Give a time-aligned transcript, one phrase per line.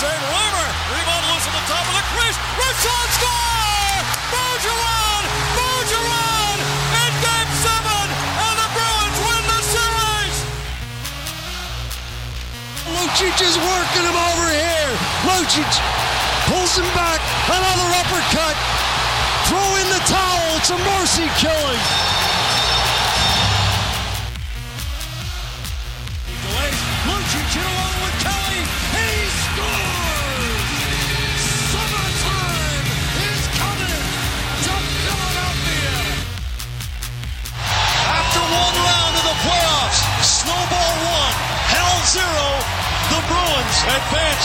[0.00, 0.24] save.
[0.32, 0.68] Reimer.
[0.96, 2.38] Rebound loose at the top of the crease.
[2.56, 4.00] Richard score!
[4.32, 5.22] Bergeron!
[5.52, 6.56] Bergeron!
[7.04, 8.06] In game seven!
[8.08, 10.36] And the Bruins win the series!
[12.96, 14.92] Lucic is working him over here.
[15.28, 15.68] Lucic
[16.48, 17.20] pulls him back.
[17.52, 18.56] Another uppercut.
[19.52, 20.56] Throw in the towel.
[20.56, 21.82] It's a mercy killing.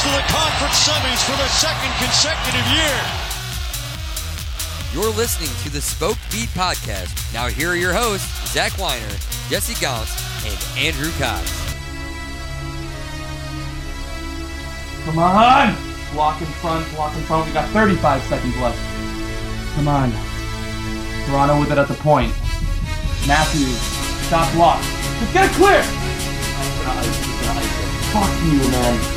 [0.06, 2.94] To the conference semis for the second consecutive year.
[4.94, 7.34] You're listening to the Spoked B Podcast.
[7.34, 9.02] Now, here are your hosts, Zach Weiner,
[9.50, 10.14] Jesse Gounce,
[10.46, 11.50] and Andrew Cox.
[15.06, 15.76] Come on!
[16.14, 17.48] Block in front, block in front.
[17.48, 18.78] We got 35 seconds left.
[19.74, 20.12] Come on.
[21.26, 22.32] Toronto with it at the point.
[23.26, 23.82] Matthews,
[24.28, 24.84] stop block.
[25.18, 25.82] Just get it clear!
[28.14, 29.15] Fuck you, man.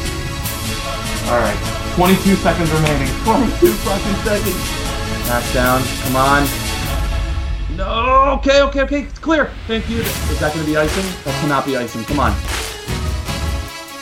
[1.29, 1.57] Alright.
[1.95, 3.09] 22 seconds remaining.
[3.25, 4.57] 22 fucking seconds.
[5.29, 5.83] Back down.
[6.05, 6.47] Come on.
[7.77, 8.39] No.
[8.39, 9.03] Okay, okay, okay.
[9.03, 9.53] It's clear.
[9.67, 10.01] Thank you.
[10.01, 11.05] Is that going to be icing?
[11.25, 12.05] That cannot be icing.
[12.05, 12.33] Come on.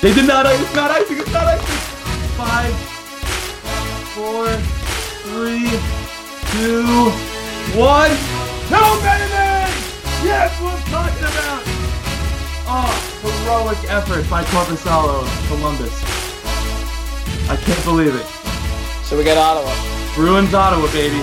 [0.01, 0.47] They did not.
[0.47, 1.19] Ice, it's not icing.
[1.19, 1.67] It's not icing.
[2.39, 2.73] Five,
[4.15, 4.47] four,
[5.27, 5.67] three,
[6.53, 7.11] two,
[7.75, 8.13] one.
[8.71, 9.73] No, baby!
[10.23, 11.63] Yes, I'm talking about.
[12.69, 16.26] Oh, heroic effort by Korpisalo, Columbus.
[17.49, 18.27] I can't believe it.
[19.05, 19.73] So we got Ottawa.
[20.17, 21.21] Bruins, Ottawa, baby.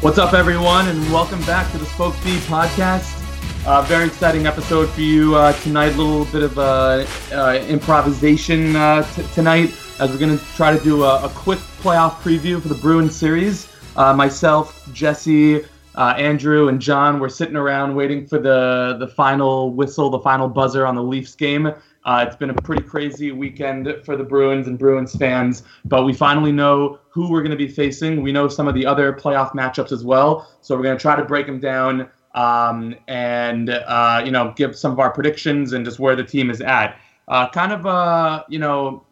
[0.00, 3.20] What's up, everyone, and welcome back to the Spoked B podcast.
[3.64, 5.92] Uh, very exciting episode for you uh, tonight.
[5.94, 10.76] A little bit of uh, uh, improvisation uh, t- tonight as we're going to try
[10.76, 13.68] to do a, a quick playoff preview for the Bruins series.
[13.94, 15.62] Uh, myself, Jesse,
[15.94, 20.48] uh, Andrew, and John were sitting around waiting for the, the final whistle, the final
[20.48, 21.72] buzzer on the Leafs game.
[22.04, 26.12] Uh, it's been a pretty crazy weekend for the Bruins and Bruins fans, but we
[26.12, 28.22] finally know who we're going to be facing.
[28.22, 31.14] We know some of the other playoff matchups as well, so we're going to try
[31.14, 35.84] to break them down um, and uh, you know give some of our predictions and
[35.84, 36.98] just where the team is at.
[37.28, 39.04] Uh, kind of uh, you know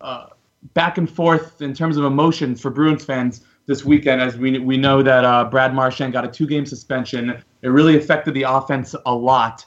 [0.00, 0.26] uh,
[0.74, 4.76] back and forth in terms of emotions for Bruins fans this weekend, as we we
[4.76, 7.42] know that uh, Brad Marchand got a two-game suspension.
[7.62, 9.64] It really affected the offense a lot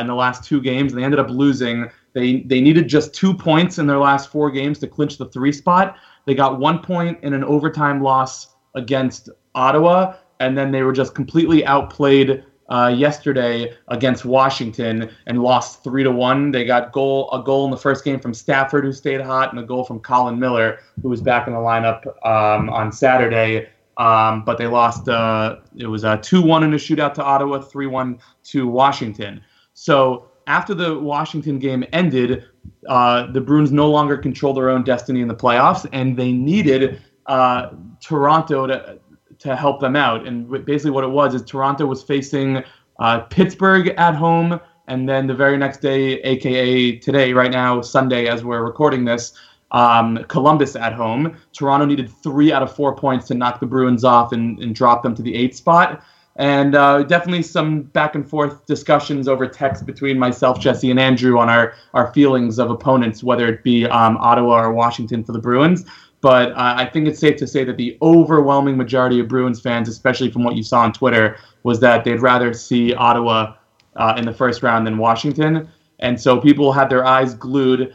[0.00, 1.90] in the last two games, and they ended up losing.
[2.14, 5.52] They they needed just two points in their last four games to clinch the three
[5.52, 5.96] spot.
[6.26, 11.14] They got one point in an overtime loss against Ottawa, and then they were just
[11.14, 16.50] completely outplayed uh, yesterday against Washington and lost three to one.
[16.50, 19.60] They got goal a goal in the first game from Stafford, who stayed hot, and
[19.60, 23.68] a goal from Colin Miller, who was back in the lineup um, on Saturday.
[23.96, 25.08] Um, but they lost.
[25.08, 29.40] Uh, it was a two-one in a shootout to Ottawa, three-one to Washington.
[29.74, 32.44] So after the Washington game ended,
[32.88, 37.00] uh, the Bruins no longer control their own destiny in the playoffs, and they needed
[37.26, 38.98] uh, Toronto to
[39.38, 40.26] to help them out.
[40.26, 42.62] And basically, what it was is Toronto was facing
[42.98, 48.26] uh, Pittsburgh at home, and then the very next day, aka today, right now, Sunday,
[48.26, 49.32] as we're recording this,
[49.72, 51.36] um, Columbus at home.
[51.52, 55.02] Toronto needed three out of four points to knock the Bruins off and, and drop
[55.02, 56.02] them to the eighth spot.
[56.36, 61.38] And uh, definitely some back and forth discussions over text between myself, Jesse, and Andrew
[61.38, 65.38] on our, our feelings of opponents, whether it be um, Ottawa or Washington for the
[65.38, 65.84] Bruins.
[66.20, 69.88] But uh, I think it's safe to say that the overwhelming majority of Bruins fans,
[69.88, 73.54] especially from what you saw on Twitter, was that they'd rather see Ottawa
[73.96, 75.68] uh, in the first round than Washington.
[76.00, 77.94] And so people had their eyes glued.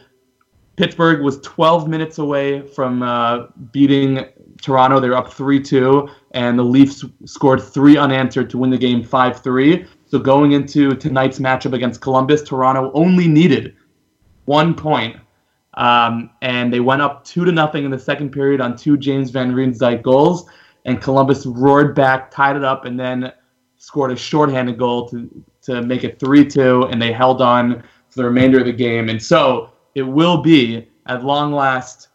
[0.76, 4.24] Pittsburgh was 12 minutes away from uh, beating
[4.60, 5.00] Toronto.
[5.00, 9.02] They were up 3 2, and the Leafs scored three unanswered to win the game
[9.02, 9.86] 5 3.
[10.06, 13.76] So going into tonight's matchup against Columbus, Toronto only needed
[14.44, 15.16] one point
[15.74, 19.30] um, and they went up two to nothing in the second period on two James
[19.30, 20.48] Van Riemsdyk goals.
[20.84, 23.32] And Columbus roared back, tied it up, and then
[23.76, 26.84] scored a shorthanded goal to to make it three two.
[26.84, 29.08] And they held on for the remainder of the game.
[29.08, 32.08] And so it will be at long last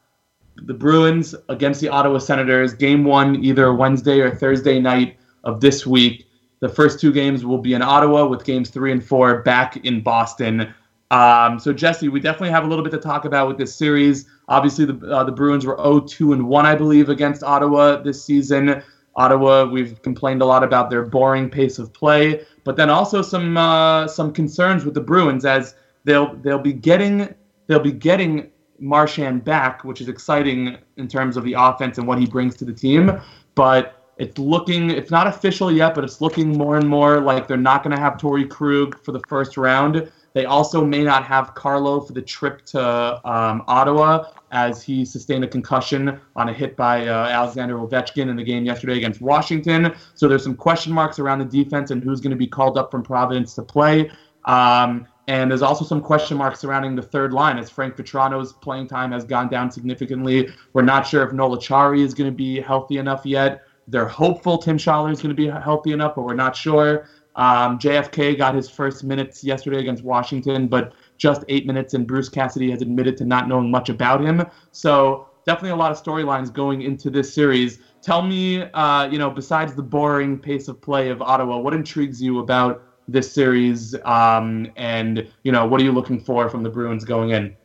[0.57, 2.73] the Bruins against the Ottawa Senators.
[2.73, 6.27] Game one, either Wednesday or Thursday night of this week.
[6.59, 10.01] The first two games will be in Ottawa, with games three and four back in
[10.01, 10.73] Boston.
[11.11, 14.25] Um, so Jesse, we definitely have a little bit to talk about with this series.
[14.47, 18.81] Obviously, the uh, the Bruins were 0-2 and 1, I believe, against Ottawa this season.
[19.15, 23.55] Ottawa, we've complained a lot about their boring pace of play, but then also some
[23.57, 27.33] uh, some concerns with the Bruins as they'll they'll be getting
[27.67, 32.19] they'll be getting Marchand back, which is exciting in terms of the offense and what
[32.19, 33.19] he brings to the team.
[33.55, 37.57] But it's looking, it's not official yet, but it's looking more and more like they're
[37.57, 40.09] not going to have Torey Krug for the first round.
[40.33, 42.81] They also may not have Carlo for the trip to
[43.29, 48.35] um, Ottawa as he sustained a concussion on a hit by uh, Alexander Ovechkin in
[48.35, 49.95] the game yesterday against Washington.
[50.13, 52.91] So there's some question marks around the defense and who's going to be called up
[52.91, 54.11] from Providence to play.
[54.43, 58.87] Um, and there's also some question marks surrounding the third line as Frank Vatrano's playing
[58.87, 60.49] time has gone down significantly.
[60.73, 63.61] We're not sure if Noel Acciari is going to be healthy enough yet.
[63.87, 67.07] They're hopeful Tim Schaller is going to be healthy enough, but we're not sure.
[67.35, 72.29] Um, JFK got his first minutes yesterday against Washington, but just eight minutes, and Bruce
[72.29, 74.43] Cassidy has admitted to not knowing much about him.
[74.71, 77.79] So definitely a lot of storylines going into this series.
[78.01, 82.21] Tell me, uh, you know, besides the boring pace of play of Ottawa, what intrigues
[82.21, 86.69] you about this series, um, and you know, what are you looking for from the
[86.69, 87.55] Bruins going in?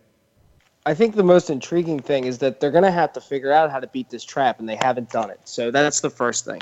[0.87, 3.71] I think the most intriguing thing is that they're going to have to figure out
[3.71, 5.41] how to beat this trap, and they haven't done it.
[5.45, 6.61] So that's the first thing.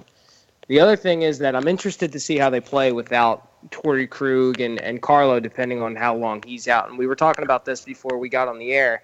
[0.68, 4.60] The other thing is that I'm interested to see how they play without Torey Krug
[4.60, 6.88] and, and Carlo, depending on how long he's out.
[6.90, 9.02] And we were talking about this before we got on the air.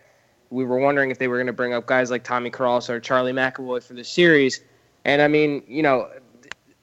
[0.51, 3.01] We were wondering if they were going to bring up guys like Tommy Cross or
[3.01, 4.61] Charlie McAvoy for the series.
[5.05, 6.11] And I mean, you know,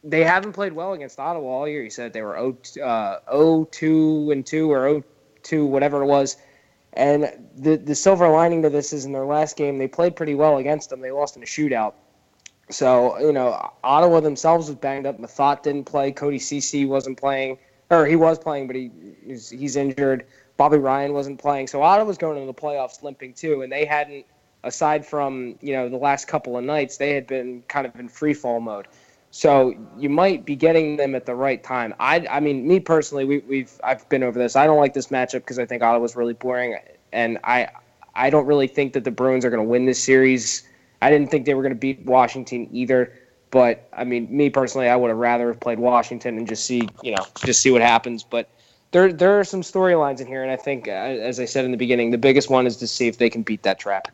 [0.03, 1.83] they haven't played well against Ottawa all year.
[1.83, 5.03] He said they were 0, uh, 0 2 and 2 or 0
[5.44, 6.38] 2, whatever it was.
[6.94, 10.36] And the the silver lining to this is in their last game, they played pretty
[10.36, 11.01] well against them.
[11.01, 11.94] They lost in a shootout.
[12.69, 15.19] So, you know, Ottawa themselves was banged up.
[15.19, 16.12] Methot didn't play.
[16.12, 17.57] Cody Ceci wasn't playing.
[17.89, 18.92] Or he was playing, but he
[19.25, 20.25] he's, he's injured.
[20.57, 21.68] Bobby Ryan wasn't playing.
[21.68, 23.62] So Ottawa's going into the playoffs limping too.
[23.62, 24.25] And they hadn't,
[24.63, 28.07] aside from, you know, the last couple of nights, they had been kind of in
[28.09, 28.88] free fall mode.
[29.31, 31.94] So you might be getting them at the right time.
[32.00, 34.56] I, I mean, me personally, we, we've I've been over this.
[34.56, 36.78] I don't like this matchup because I think Ottawa's really boring,
[37.13, 37.69] and I
[38.13, 40.68] I don't really think that the Bruins are going to win this series.
[41.01, 43.13] I didn't think they were going to beat Washington either.
[43.51, 46.88] But I mean, me personally, I would have rather have played Washington and just see,
[47.04, 48.24] you know, just see what happens.
[48.24, 48.50] But
[48.92, 51.72] there, there are some storylines in here, and I think, uh, as I said in
[51.72, 54.07] the beginning, the biggest one is to see if they can beat that trap.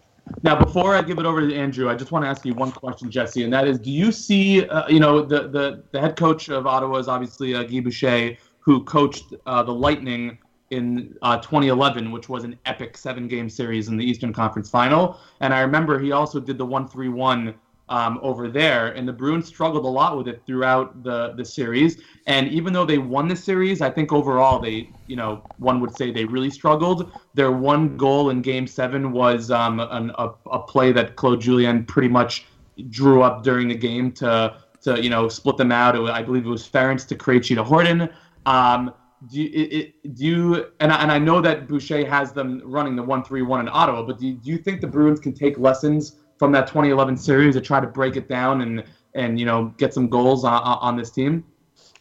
[0.44, 2.72] Now, before I give it over to Andrew, I just want to ask you one
[2.72, 6.16] question, Jesse, and that is: Do you see, uh, you know, the, the the head
[6.16, 10.38] coach of Ottawa is obviously uh, Guy Boucher, who coached uh, the Lightning
[10.69, 15.54] in uh, 2011, which was an epic seven-game series in the Eastern Conference Final, and
[15.54, 17.56] I remember he also did the one-three-one
[17.89, 22.01] um, over there, and the Bruins struggled a lot with it throughout the the series.
[22.25, 25.95] And even though they won the series, I think overall they, you know, one would
[25.95, 27.12] say they really struggled.
[27.34, 31.86] Their one goal in Game Seven was um, an, a, a play that Claude Julien
[31.86, 32.45] pretty much
[32.89, 36.00] drew up during the game to to you know split them out.
[36.00, 38.10] Was, I believe it was Ference to Krejci to Horton.
[38.45, 38.94] Um,
[39.31, 42.95] do you, it, do you and I, and I know that Boucher has them running
[42.95, 45.34] the one three one in Ottawa, but do you, do you think the Bruins can
[45.34, 49.45] take lessons from that 2011 series to try to break it down and and you
[49.45, 51.44] know get some goals on, on this team?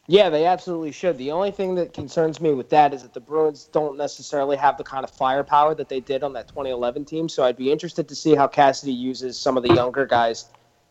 [0.08, 1.18] Yeah, they absolutely should.
[1.18, 4.76] The only thing that concerns me with that is that the Bruins don't necessarily have
[4.76, 7.28] the kind of firepower that they did on that 2011 team.
[7.28, 10.44] So I'd be interested to see how Cassidy uses some of the younger guys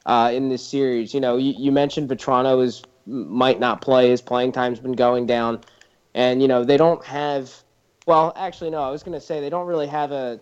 [0.06, 1.14] uh, in this series.
[1.14, 4.10] You know, you, you mentioned Vatrano is might not play.
[4.10, 5.62] His playing time's been going down,
[6.14, 7.54] and you know they don't have.
[8.06, 8.82] Well, actually, no.
[8.82, 10.40] I was going to say they don't really have a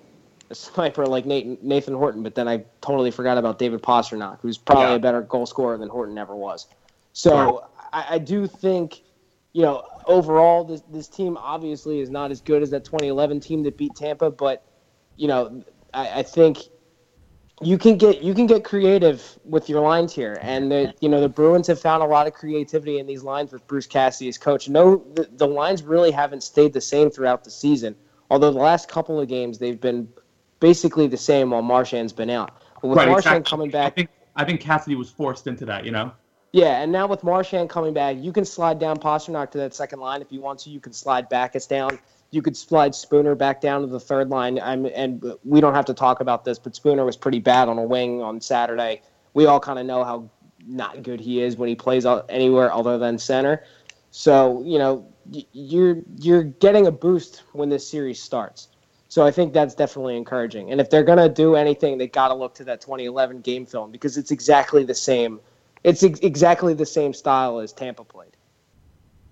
[0.50, 4.58] a sniper like Nathan Nathan Horton, but then I totally forgot about David Pastrnak, who's
[4.58, 4.96] probably yeah.
[4.96, 6.68] a better goal scorer than Horton ever was.
[7.14, 9.02] So I, I, do think,
[9.54, 13.64] you know, overall this this team obviously is not as good as that 2011 team
[13.64, 14.66] that beat Tampa, but
[15.16, 16.58] you know, I, I think
[17.62, 21.22] you can get you can get creative with your lines here, and the you know
[21.22, 24.38] the Bruins have found a lot of creativity in these lines with Bruce Cassidy as
[24.38, 24.68] coach.
[24.68, 27.96] No, the, the lines really haven't stayed the same throughout the season.
[28.30, 30.08] Although the last couple of games they've been
[30.64, 32.62] basically the same while Marchand's been out.
[32.82, 33.50] But with right, Marchand exactly.
[33.50, 35.84] coming back, I think I think Cassidy was forced into that.
[35.84, 36.14] You know.
[36.54, 40.00] Yeah, and now with Marchand coming back, you can slide down Pastrnak to that second
[40.00, 40.70] line if you want to.
[40.70, 42.00] You can slide Backes down.
[42.32, 44.60] You could slide Spooner back down to the third line.
[44.60, 47.78] I'm, and we don't have to talk about this, but Spooner was pretty bad on
[47.80, 49.02] a wing on Saturday.
[49.34, 50.30] We all kind of know how
[50.66, 53.64] not good he is when he plays anywhere other than center.
[54.12, 55.08] So you know
[55.52, 58.70] you're you're getting a boost when this series starts.
[59.14, 60.72] So I think that's definitely encouraging.
[60.72, 63.64] And if they're going to do anything, they got to look to that 2011 game
[63.64, 65.40] film because it's exactly the same.
[65.84, 68.36] It's ex- exactly the same style as Tampa played.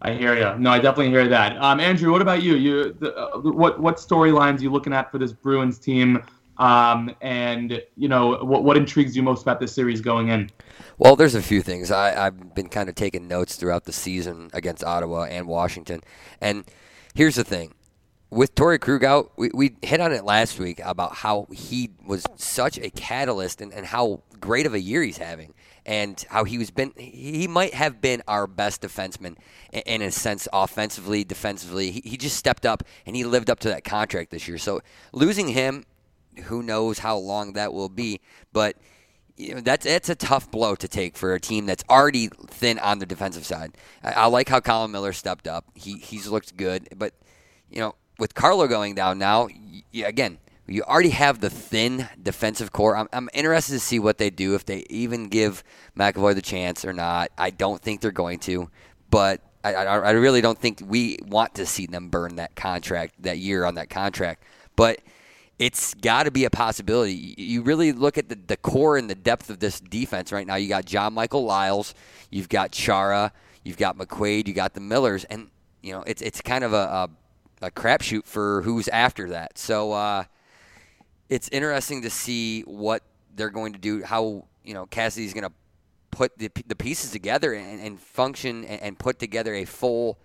[0.03, 0.55] I hear you.
[0.59, 1.57] No, I definitely hear that.
[1.57, 2.57] Um, Andrew, what about you?
[2.57, 6.21] You, the, uh, what what storylines are you looking at for this Bruins team?
[6.59, 10.51] Um, and you know, what what intrigues you most about this series going in?
[10.99, 11.89] Well, there's a few things.
[11.89, 16.01] I, I've been kind of taking notes throughout the season against Ottawa and Washington,
[16.39, 16.65] and
[17.15, 17.73] here's the thing:
[18.31, 22.25] with Torey Krug out, we, we hit on it last week about how he was
[22.37, 25.53] such a catalyst and, and how great of a year he's having,
[25.85, 29.35] and how he was been he might have been our best defenseman
[29.73, 31.91] in, in a sense, offensively, defensively.
[31.91, 34.57] He, he just stepped up and he lived up to that contract this year.
[34.57, 35.85] So losing him,
[36.45, 38.21] who knows how long that will be,
[38.53, 38.77] but
[39.35, 42.79] you know, that's it's a tough blow to take for a team that's already thin
[42.79, 43.75] on the defensive side.
[44.01, 45.65] I, I like how Colin Miller stepped up.
[45.75, 47.13] He he's looked good, but
[47.69, 49.47] you know with Carlo going down now,
[49.91, 50.37] you, again,
[50.67, 52.95] you already have the thin defensive core.
[52.95, 55.63] I'm, I'm interested to see what they do if they even give
[55.97, 57.31] McAvoy the chance or not.
[57.35, 58.69] I don't think they're going to,
[59.09, 63.15] but I, I, I really don't think we want to see them burn that contract
[63.23, 64.43] that year on that contract.
[64.75, 64.99] But
[65.57, 67.33] it's got to be a possibility.
[67.39, 70.55] You really look at the, the core and the depth of this defense right now.
[70.55, 71.95] You got John Michael Liles,
[72.29, 75.49] you've got Chara, you've got McQuaid, you got the Millers, and
[75.81, 77.09] you know it's it's kind of a, a
[77.61, 79.57] a crapshoot for who's after that.
[79.57, 80.23] So uh,
[81.29, 83.03] it's interesting to see what
[83.35, 84.03] they're going to do.
[84.03, 85.53] How you know Cassidy's going to
[86.11, 90.19] put the, the pieces together and, and function and, and, put together a full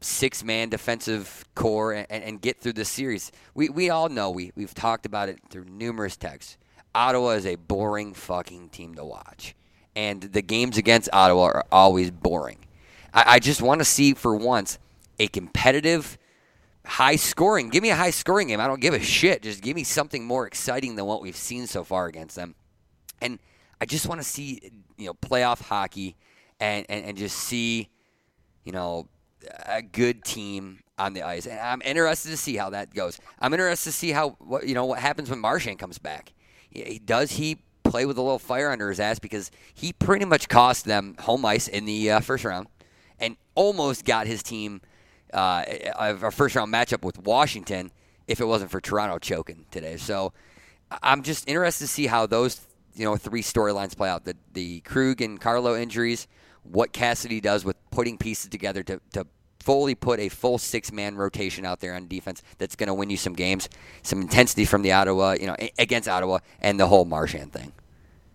[0.00, 3.32] six man defensive core and, and, get through the series.
[3.54, 6.58] We we all know we we've talked about it through numerous texts.
[6.94, 9.54] Ottawa is a boring fucking team to watch,
[9.96, 12.58] and the games against Ottawa are always boring.
[13.14, 14.78] I, I just want to see for once
[15.18, 16.18] a competitive
[16.84, 17.68] high scoring.
[17.68, 18.60] Give me a high scoring game.
[18.60, 19.42] I don't give a shit.
[19.42, 22.54] Just give me something more exciting than what we've seen so far against them.
[23.20, 23.38] And
[23.80, 26.16] I just want to see, you know, playoff hockey
[26.60, 27.88] and, and, and just see,
[28.64, 29.08] you know,
[29.66, 31.46] a good team on the ice.
[31.46, 33.18] And I'm interested to see how that goes.
[33.40, 36.32] I'm interested to see how, what, you know, what happens when Marchand comes back.
[37.04, 39.18] Does he play with a little fire under his ass?
[39.18, 42.68] Because he pretty much cost them home ice in the uh, first round
[43.18, 44.80] and almost got his team–
[45.32, 47.90] uh, first round matchup with Washington
[48.28, 49.96] if it wasn't for Toronto choking today.
[49.96, 50.32] So
[51.02, 52.60] I'm just interested to see how those
[52.94, 54.24] you know three storylines play out.
[54.24, 56.28] The the Krug and Carlo injuries,
[56.62, 59.26] what Cassidy does with putting pieces together to, to
[59.60, 63.10] fully put a full six man rotation out there on defense that's going to win
[63.10, 63.68] you some games,
[64.02, 67.72] some intensity from the Ottawa, you know, against Ottawa, and the whole Marchand thing.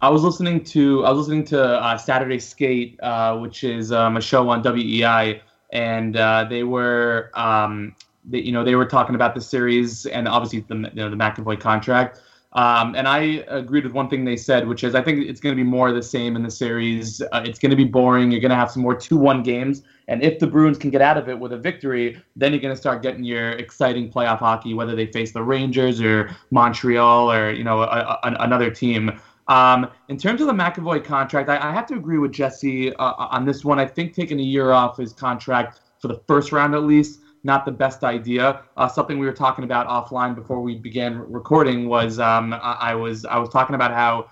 [0.02, 4.18] I was listening to I was listening to uh, Saturday Skate, uh, which is um,
[4.18, 7.96] a show on WEEI and uh, they were, um,
[8.26, 11.16] they, you know, they were talking about the series and obviously the you know the
[11.16, 12.22] McAvoy contract.
[12.54, 15.56] Um, and I agreed with one thing they said, which is I think it's going
[15.56, 17.22] to be more of the same in the series.
[17.22, 18.32] Uh, it's going to be boring.
[18.32, 19.84] You're going to have some more 2 1 games.
[20.08, 22.74] And if the Bruins can get out of it with a victory, then you're going
[22.74, 27.52] to start getting your exciting playoff hockey, whether they face the Rangers or Montreal or,
[27.52, 29.20] you know, a, a, another team.
[29.48, 33.14] Um, in terms of the McAvoy contract, I, I have to agree with Jesse uh,
[33.18, 33.80] on this one.
[33.80, 37.66] I think taking a year off his contract for the first round at least not
[37.66, 38.62] the best idea.
[38.76, 42.96] Uh, something we were talking about offline before we began recording was um, I, I,
[42.96, 44.30] was I was talking about how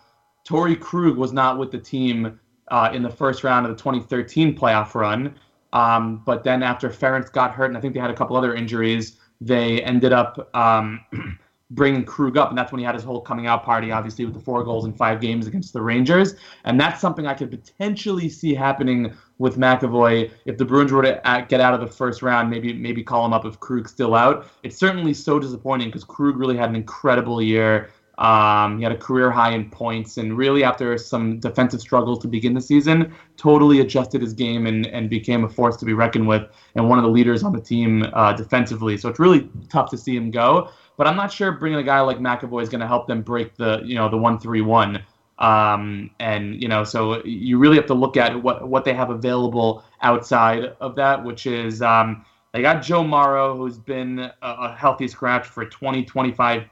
[0.48, 4.58] Torey Krug was not with the team uh, in the first round of the 2013
[4.58, 5.36] playoff run.
[5.74, 8.56] Um, but then after Ference got hurt, and I think they had a couple other
[8.56, 11.04] injuries, they ended up um,
[11.72, 14.36] bringing Krug up, and that's when he had his whole coming out party, obviously with
[14.36, 18.30] the four goals in five games against the Rangers, and that's something I could potentially
[18.30, 22.50] see happening with McAvoy if the Bruins were to get out of the first round.
[22.50, 24.48] Maybe maybe call him up if Krug's still out.
[24.64, 27.90] It's certainly so disappointing because Krug really had an incredible year.
[28.18, 32.28] Um, he had a career high in points, and really after some defensive struggles to
[32.28, 36.28] begin the season, totally adjusted his game and, and became a force to be reckoned
[36.28, 36.44] with,
[36.76, 38.98] and one of the leaders on the team uh, defensively.
[38.98, 40.70] So it's really tough to see him go.
[40.98, 43.56] But I'm not sure bringing a guy like McAvoy is going to help them break
[43.56, 45.04] the you know the one three one.
[45.38, 49.10] Um, and you know, so you really have to look at what what they have
[49.10, 54.76] available outside of that, which is um, they got Joe Morrow, who's been a, a,
[54.78, 56.64] healthy scratch for 20, 25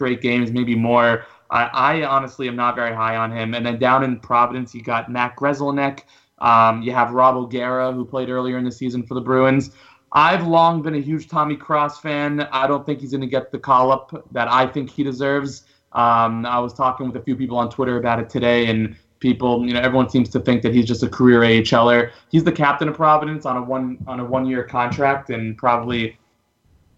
[0.00, 1.26] straight games, maybe more.
[1.50, 3.52] I, I, honestly am not very high on him.
[3.52, 6.04] And then down in Providence, you got Matt Grzelcyk.
[6.38, 9.72] Um, you have Rob O'Gara, who played earlier in the season for the Bruins.
[10.12, 12.40] I've long been a huge Tommy Cross fan.
[12.50, 15.64] I don't think he's going to get the call up that I think he deserves.
[15.92, 19.66] Um, I was talking with a few people on Twitter about it today, and people,
[19.66, 22.12] you know, everyone seems to think that he's just a career AHLer.
[22.30, 26.16] He's the captain of Providence on a one on a one year contract, and probably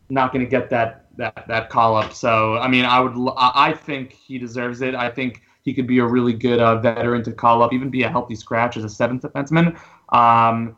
[0.08, 2.12] not going to get that that that call up.
[2.12, 4.94] So, I mean, I would I think he deserves it.
[4.94, 8.02] I think he could be a really good uh, veteran to call up, even be
[8.02, 9.78] a healthy scratch as a seventh defenseman.
[10.14, 10.76] Um,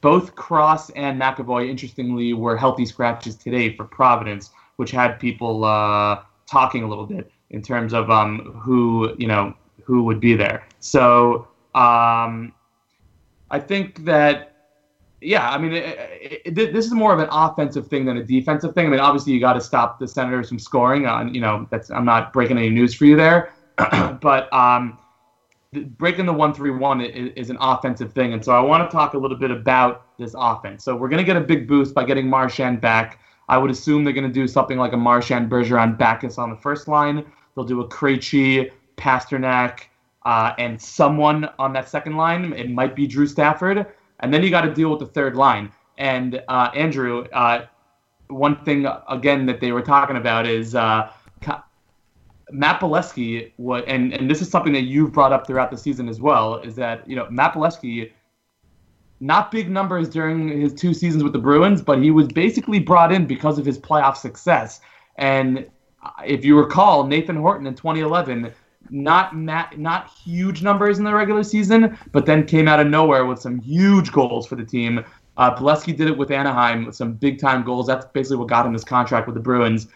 [0.00, 6.22] both Cross and McAvoy, interestingly, were healthy scratches today for Providence, which had people uh,
[6.46, 9.54] talking a little bit in terms of um, who you know
[9.84, 10.66] who would be there.
[10.80, 12.52] So um,
[13.50, 14.55] I think that
[15.26, 18.74] yeah, I mean, it, it, this is more of an offensive thing than a defensive
[18.74, 18.86] thing.
[18.86, 21.06] I mean, obviously, you got to stop the Senators from scoring.
[21.06, 23.50] On you know, that's I'm not breaking any news for you there,
[24.20, 24.98] but um,
[25.72, 29.14] breaking the one three one is an offensive thing, and so I want to talk
[29.14, 30.84] a little bit about this offense.
[30.84, 33.18] So we're going to get a big boost by getting Marchand back.
[33.48, 36.56] I would assume they're going to do something like a Marchand, Bergeron, Backes on the
[36.56, 37.24] first line.
[37.54, 39.80] They'll do a Krejci, Pastrnak,
[40.24, 42.52] uh, and someone on that second line.
[42.52, 43.86] It might be Drew Stafford,
[44.20, 45.72] and then you got to deal with the third line.
[45.98, 47.66] And uh, Andrew, uh,
[48.28, 51.10] one thing again that they were talking about is uh,
[52.50, 53.52] Matt Beleskey.
[53.56, 56.56] What and and this is something that you've brought up throughout the season as well.
[56.56, 58.12] Is that you know Matt Beleskey
[59.20, 63.12] not big numbers during his two seasons with the Bruins, but he was basically brought
[63.12, 64.80] in because of his playoff success.
[65.16, 65.66] And
[66.24, 68.52] if you recall, Nathan Horton in 2011,
[68.90, 73.40] not not huge numbers in the regular season, but then came out of nowhere with
[73.40, 75.04] some huge goals for the team.
[75.36, 77.86] Uh, did it with Anaheim with some big time goals.
[77.86, 79.88] That's basically what got him his contract with the Bruins.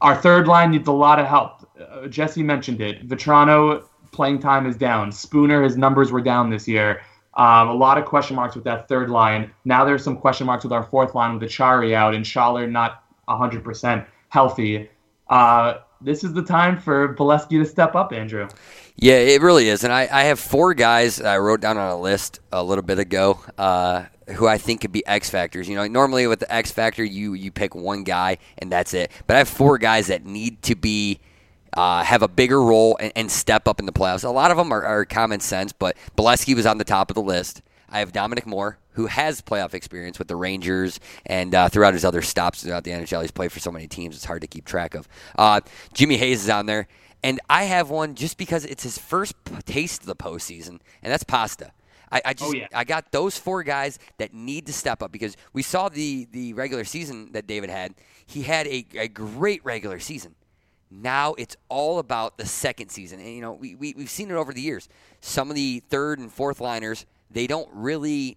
[0.00, 1.68] Our third line needs a lot of help.
[1.80, 3.06] Uh, Jesse mentioned it.
[3.08, 5.12] Vatrano playing time is down.
[5.12, 7.02] Spooner, his numbers were down this year.
[7.36, 9.50] Um, a lot of question marks with that third line.
[9.64, 13.02] Now there's some question marks with our fourth line with Acciari out and Schaller not
[13.28, 14.88] 100% healthy.
[15.28, 18.48] Uh, this is the time for Beleskey to step up, Andrew.
[18.96, 19.82] Yeah, it really is.
[19.82, 22.98] And I, I have four guys I wrote down on a list a little bit
[22.98, 24.04] ago uh,
[24.36, 25.68] who I think could be X factors.
[25.68, 29.10] You know, normally with the X factor, you you pick one guy and that's it.
[29.26, 31.18] But I have four guys that need to be
[31.76, 34.22] uh, have a bigger role and, and, step up in the playoffs.
[34.22, 37.16] A lot of them are, are common sense, but Beleskey was on the top of
[37.16, 37.62] the list.
[37.90, 42.04] I have Dominic Moore, who has playoff experience with the Rangers and uh, throughout his
[42.04, 43.20] other stops throughout the NHL.
[43.20, 45.08] He's played for so many teams, it's hard to keep track of.
[45.36, 45.60] Uh,
[45.92, 46.88] Jimmy Hayes is on there.
[47.22, 49.34] And I have one just because it's his first
[49.64, 51.72] taste of the postseason, and that's Pasta.
[52.12, 52.68] I, I just oh, yeah.
[52.74, 56.52] I got those four guys that need to step up because we saw the the
[56.52, 57.94] regular season that David had.
[58.26, 60.34] He had a, a great regular season.
[60.90, 63.18] Now it's all about the second season.
[63.18, 64.88] And, you know, we, we, we've seen it over the years.
[65.20, 68.36] Some of the third and fourth liners, they don't really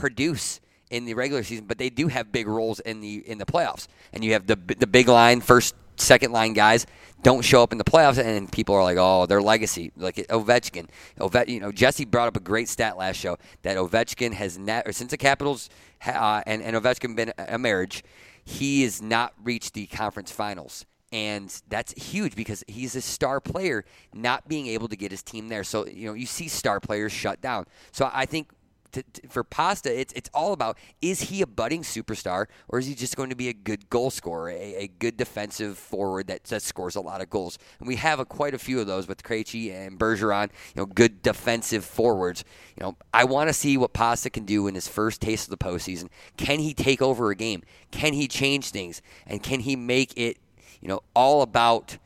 [0.00, 0.60] produce
[0.90, 3.86] in the regular season, but they do have big roles in the in the playoffs.
[4.12, 6.86] And you have the the big line, first, second line guys
[7.22, 10.88] don't show up in the playoffs, and people are like, "Oh, their legacy." Like Ovechkin,
[11.20, 14.92] Ove, you know, Jesse brought up a great stat last show that Ovechkin has never
[14.92, 15.68] since the Capitals
[16.06, 18.02] uh, and and Ovechkin been a marriage,
[18.44, 23.84] he has not reached the conference finals and that's huge because he's a star player
[24.14, 25.64] not being able to get his team there.
[25.64, 27.66] So you know you see star players shut down.
[27.92, 28.50] So I think.
[28.92, 32.86] To, to, for Pasta, it's it's all about is he a budding superstar or is
[32.86, 36.44] he just going to be a good goal scorer, a, a good defensive forward that,
[36.44, 37.58] that scores a lot of goals?
[37.78, 40.86] And we have a, quite a few of those with Krejci and Bergeron, you know,
[40.86, 42.44] good defensive forwards.
[42.76, 45.50] You know, I want to see what Pasta can do in his first taste of
[45.50, 46.08] the postseason.
[46.36, 47.62] Can he take over a game?
[47.90, 49.02] Can he change things?
[49.26, 50.38] And can he make it
[50.80, 51.98] you know, all about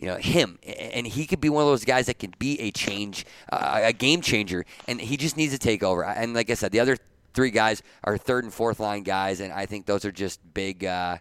[0.00, 2.70] you know him and he could be one of those guys that can be a
[2.70, 6.54] change uh, a game changer and he just needs to take over and like i
[6.54, 6.96] said the other
[7.34, 10.84] three guys are third and fourth line guys and i think those are just big
[10.84, 11.18] uh,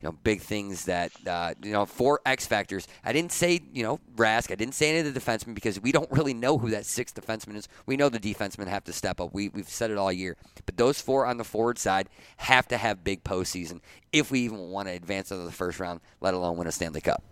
[0.00, 2.86] you know, big things that, uh, you know, four X factors.
[3.04, 4.52] I didn't say, you know, Rask.
[4.52, 7.20] I didn't say any of the defensemen because we don't really know who that sixth
[7.20, 7.68] defenseman is.
[7.84, 9.34] We know the defensemen have to step up.
[9.34, 10.36] We, we've said it all year.
[10.66, 13.80] But those four on the forward side have to have big postseason
[14.12, 17.00] if we even want to advance into the first round, let alone win a Stanley
[17.00, 17.22] Cup.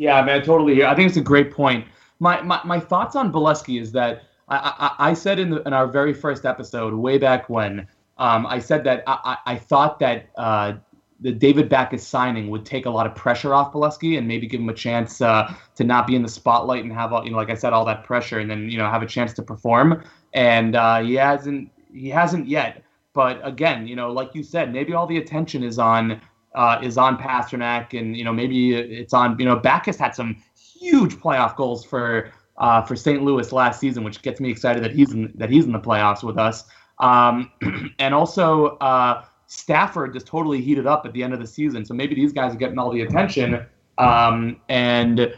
[0.00, 0.82] Yeah, man, totally.
[0.82, 1.84] I think it's a great point.
[2.20, 5.74] My, my, my thoughts on Beleskey is that I, I, I said in, the, in
[5.74, 7.86] our very first episode, way back when,
[8.16, 10.72] um, I said that I, I, thought that uh,
[11.20, 14.62] the David Backes signing would take a lot of pressure off Beleskey and maybe give
[14.62, 17.36] him a chance uh, to not be in the spotlight and have all, you know,
[17.36, 20.02] like I said, all that pressure, and then you know have a chance to perform.
[20.32, 22.82] And uh, he hasn't he hasn't yet.
[23.12, 26.22] But again, you know, like you said, maybe all the attention is on
[26.54, 30.36] uh, is on Pastrnak, and you know maybe it's on you know Backes had some
[30.56, 33.22] huge playoff goals for uh, for St.
[33.22, 36.22] Louis last season, which gets me excited that he's in that he's in the playoffs
[36.22, 36.64] with us.
[36.98, 37.50] Um,
[37.98, 41.84] and also uh, Stafford just totally heated up at the end of the season.
[41.84, 43.64] So maybe these guys are getting all the attention,
[43.98, 45.34] um, and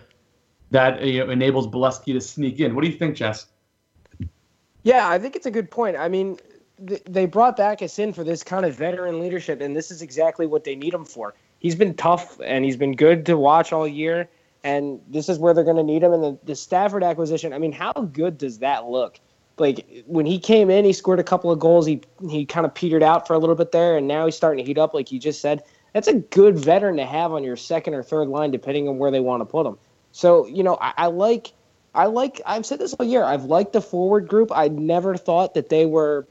[0.71, 2.75] that you know, enables Beleskey to sneak in.
[2.75, 3.47] What do you think, Jess?
[4.83, 5.97] Yeah, I think it's a good point.
[5.97, 6.39] I mean,
[6.87, 10.47] th- they brought Backes in for this kind of veteran leadership, and this is exactly
[10.47, 11.35] what they need him for.
[11.59, 14.29] He's been tough and he's been good to watch all year,
[14.65, 16.13] and this is where they're going to need him.
[16.13, 19.21] And the, the Stafford acquisition, I mean, how good does that look?
[19.59, 21.87] like when he came in, he scored a couple of goals.
[21.87, 24.63] He he kind of petered out for a little bit there, and now he's starting
[24.63, 25.63] to heat up, like you just said.
[25.93, 29.11] That's a good veteran to have on your second or third line, depending on where
[29.11, 29.79] they want to put him.
[30.13, 31.53] So you know, I, I like,
[31.95, 32.41] I like.
[32.47, 33.25] I've said this all year.
[33.25, 34.51] I've liked the forward group.
[34.53, 36.27] I never thought that they were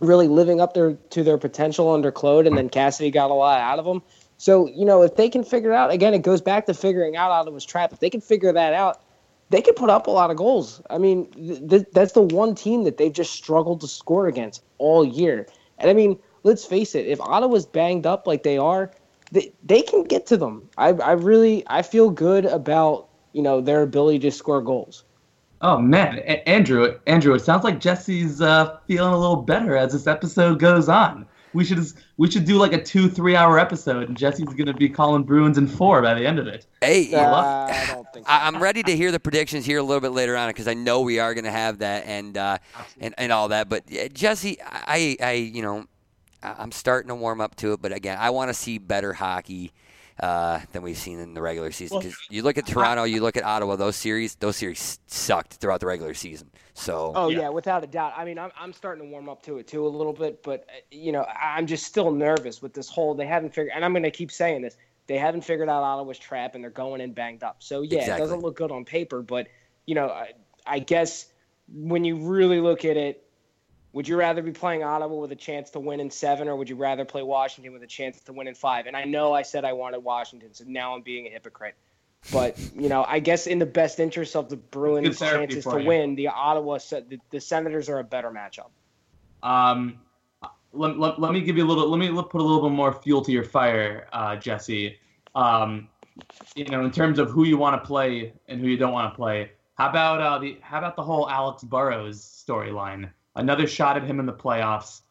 [0.00, 3.60] really living up their to their potential under Claude, and then Cassidy got a lot
[3.60, 4.02] out of them.
[4.38, 7.16] So you know, if they can figure it out, again, it goes back to figuring
[7.16, 7.92] out Ottawa's trap.
[7.92, 9.02] If they can figure that out,
[9.50, 10.80] they can put up a lot of goals.
[10.90, 14.62] I mean, th- th- that's the one team that they've just struggled to score against
[14.78, 15.46] all year.
[15.78, 18.90] And I mean, let's face it, if Ottawa's banged up like they are,
[19.32, 20.68] they, they can get to them.
[20.78, 25.04] I, I really I feel good about you know their ability to score goals.
[25.62, 29.92] Oh man, A- Andrew, Andrew, it sounds like Jesse's uh, feeling a little better as
[29.92, 31.26] this episode goes on.
[31.52, 31.84] We should
[32.16, 35.58] we should do like a two three hour episode, and Jesse's gonna be calling Bruins
[35.58, 36.64] in four by the end of it.
[36.80, 38.32] Hey, Uh, I don't think so.
[38.32, 40.74] I, I'm ready to hear the predictions here a little bit later on because I
[40.74, 42.58] know we are going to have that and uh,
[43.00, 43.68] and and all that.
[43.68, 45.86] But yeah, Jesse, I I you know
[46.42, 47.82] I- I'm starting to warm up to it.
[47.82, 49.72] But again, I want to see better hockey
[50.22, 51.96] uh, than we've seen in the regular season.
[51.96, 53.76] Well, Because you look at Toronto, you look at Ottawa.
[53.76, 56.50] Those series, those series sucked throughout the regular season.
[56.74, 57.40] So Oh Yeah.
[57.40, 57.48] yeah.
[57.48, 58.12] without a doubt.
[58.16, 60.66] I mean, I'm I'm starting to warm up to it too a little bit, but
[60.68, 63.14] uh, you know, I- I'm just still nervous with this whole.
[63.14, 64.76] They haven't figured, and I'm going to keep saying this.
[65.06, 67.56] They haven't figured out Ottawa's trap, and they're going in banged up.
[67.62, 68.14] So yeah, Exactly.
[68.14, 69.48] it doesn't look good on paper, but
[69.86, 70.32] you know, I,
[70.66, 71.26] I guess
[71.72, 73.24] when you really look at it,
[73.92, 76.68] would you rather be playing Ottawa with a chance to win in seven, or would
[76.68, 78.86] you rather play Washington with a chance to win in five?
[78.86, 81.74] And I know I said I wanted Washington, so now I'm being a hypocrite.
[82.32, 85.88] But you know, I guess in the best interest of the Bruins' chances to you.
[85.88, 88.68] win, the Ottawa, the, the Senators are a better matchup.
[89.42, 89.98] Um,
[90.72, 91.88] let, let, let me give you a little.
[91.88, 94.98] Let me put a little bit more fuel to your fire, uh, Jesse.
[95.34, 95.88] Um,
[96.54, 99.12] you know, in terms of who you want to play and who you don't want
[99.12, 99.52] to play.
[99.74, 103.10] How about uh, the How about the whole Alex Burrows storyline?
[103.36, 105.02] Another shot at him in the playoffs.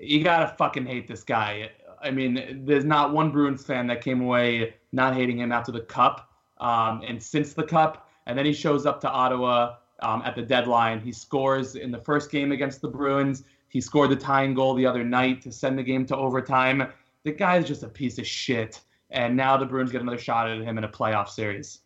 [0.00, 1.70] You gotta fucking hate this guy.
[2.02, 5.80] I mean, there's not one Bruins fan that came away not hating him after the
[5.80, 8.08] Cup um, and since the Cup.
[8.26, 11.00] And then he shows up to Ottawa um, at the deadline.
[11.00, 13.44] He scores in the first game against the Bruins.
[13.68, 16.92] He scored the tying goal the other night to send the game to overtime.
[17.24, 18.80] The guy is just a piece of shit.
[19.10, 21.80] And now the Bruins get another shot at him in a playoff series.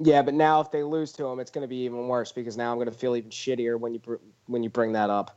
[0.00, 2.56] Yeah, but now if they lose to him, it's going to be even worse because
[2.56, 5.36] now I'm going to feel even shittier when you br- when you bring that up.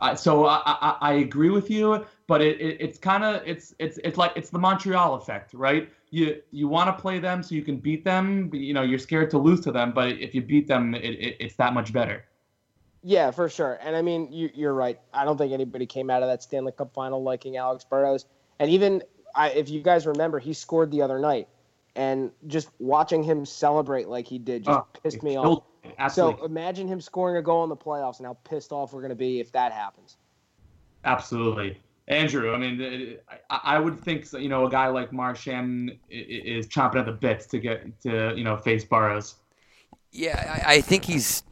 [0.00, 3.74] Uh, so I, I, I agree with you, but it, it it's kind of it's
[3.78, 5.88] it's it's like it's the Montreal effect, right?
[6.10, 8.98] You you want to play them so you can beat them, but, you know you're
[8.98, 11.92] scared to lose to them, but if you beat them, it, it, it's that much
[11.92, 12.24] better.
[13.06, 13.78] Yeah, for sure.
[13.82, 14.98] And I mean, you, you're right.
[15.12, 18.24] I don't think anybody came out of that Stanley Cup final liking Alex Burrows.
[18.58, 19.02] And even
[19.34, 21.48] I, if you guys remember, he scored the other night,
[21.96, 25.62] and just watching him celebrate like he did just Oh, pissed me off.
[25.98, 29.00] Absolutely, So imagine him scoring a goal in the playoffs and how pissed off we're
[29.00, 30.16] going to be if that happens.
[31.04, 31.80] absolutely.
[32.08, 36.14] Andrew, I mean, it- I, I would think you know a guy like Marchand i-
[36.14, 36.16] i-
[36.58, 39.36] is chomping at the bits to get to you know face Burrows.
[40.12, 41.42] Yeah, I, I think he's,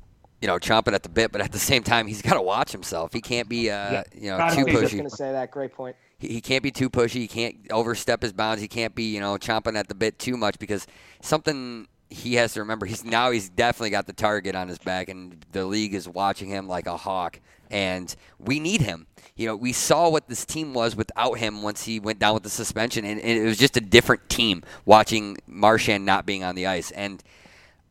[0.41, 2.71] you know, chomping at the bit, but at the same time, he's got to watch
[2.71, 3.13] himself.
[3.13, 4.03] He can't be, uh, Yeah.
[4.15, 5.51] you know, Gotta too I was just going to say that.
[5.51, 5.97] Great point.
[6.23, 7.15] He, can't be too pushy.
[7.15, 8.63] He can't overstep his bounds.
[8.63, 10.87] He can't be, you know, chomping at the bit too much because
[11.21, 12.87] something he has to remember.
[12.87, 16.49] He's now he's definitely got the target on his back, and the league is watching
[16.49, 17.41] him like a hawk.
[17.71, 19.07] And we need him.
[19.35, 22.43] You know, we saw what this team was without him once he went down with
[22.43, 26.55] the suspension, and, and it was just a different team watching Marchand not being on
[26.55, 26.91] the ice.
[26.91, 27.23] And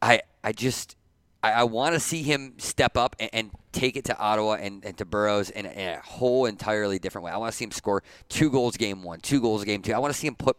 [0.01, 0.95] I, I just,
[1.43, 4.83] I, I want to see him step up and, and take it to Ottawa and,
[4.85, 7.31] and to Burrows in, in a whole entirely different way.
[7.31, 9.93] I want to see him score two goals game one, two goals game two.
[9.93, 10.57] I want to see him put,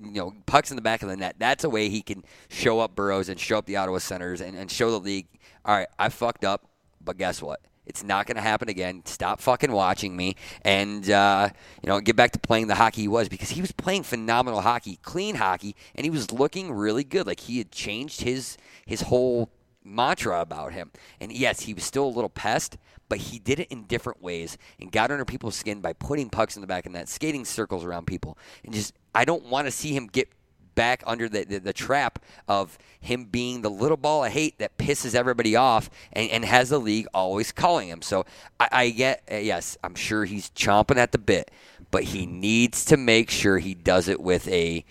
[0.00, 1.36] you know, pucks in the back of the net.
[1.38, 4.56] That's a way he can show up Burrows and show up the Ottawa Senators and,
[4.56, 5.26] and show the league.
[5.64, 6.68] All right, I fucked up,
[7.00, 7.60] but guess what?
[7.86, 9.02] It's not going to happen again.
[9.04, 11.50] Stop fucking watching me, and uh,
[11.82, 14.60] you know, get back to playing the hockey he was because he was playing phenomenal
[14.60, 17.28] hockey, clean hockey, and he was looking really good.
[17.28, 19.50] Like he had changed his his whole
[19.86, 20.90] mantra about him.
[21.20, 22.76] And yes, he was still a little pest,
[23.08, 26.56] but he did it in different ways and got under people's skin by putting pucks
[26.56, 29.70] in the back of net, skating circles around people, and just I don't want to
[29.70, 30.28] see him get
[30.74, 34.76] back under the, the, the trap of him being the little ball of hate that
[34.76, 38.02] pisses everybody off and, and has the league always calling him.
[38.02, 38.26] So
[38.60, 41.50] I, I get, uh, yes, I'm sure he's chomping at the bit,
[41.90, 44.84] but he needs to make sure he does it with a,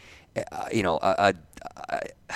[0.51, 1.33] uh, you know, a, a,
[1.89, 2.35] a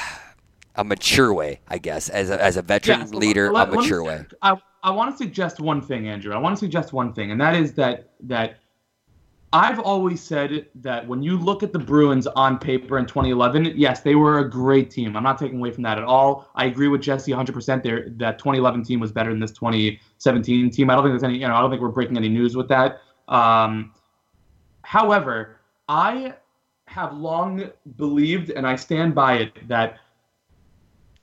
[0.83, 3.77] mature way, I guess, as a, as a veteran Yeah, so leader, let- a let
[3.77, 4.25] me- mature way.
[4.41, 6.33] I, I want to suggest one thing, Andrew.
[6.33, 8.59] I want to suggest one thing, and that is that that
[9.51, 14.01] I've always said that when you look at the Bruins on paper in 2011, yes,
[14.01, 15.17] they were a great team.
[15.17, 16.47] I'm not taking away from that at all.
[16.53, 17.81] I agree with Jesse 100%.
[17.81, 20.89] There, that 2011 team was better than this 2017 team.
[20.91, 22.67] I don't think there's any, you know, I don't think we're breaking any news with
[22.67, 22.99] that.
[23.27, 23.91] Um,
[24.83, 26.35] however, I
[26.85, 29.97] have long believed, and I stand by it, that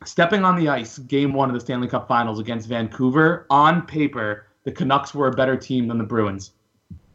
[0.05, 4.47] stepping on the ice, game one of the Stanley Cup Finals against Vancouver, on paper,
[4.65, 6.53] the Canucks were a better team than the Bruins.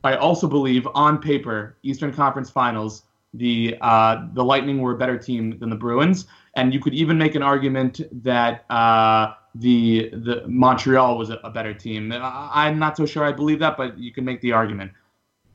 [0.04, 5.18] I also believe, on paper, Eastern Conference Finals, the uh, the Lightning were a better
[5.18, 10.44] team than the Bruins, and you could even make an argument that uh, the the
[10.48, 12.12] Montreal was a, a better team.
[12.12, 14.92] I, I'm not so sure I believe that, but you can make the argument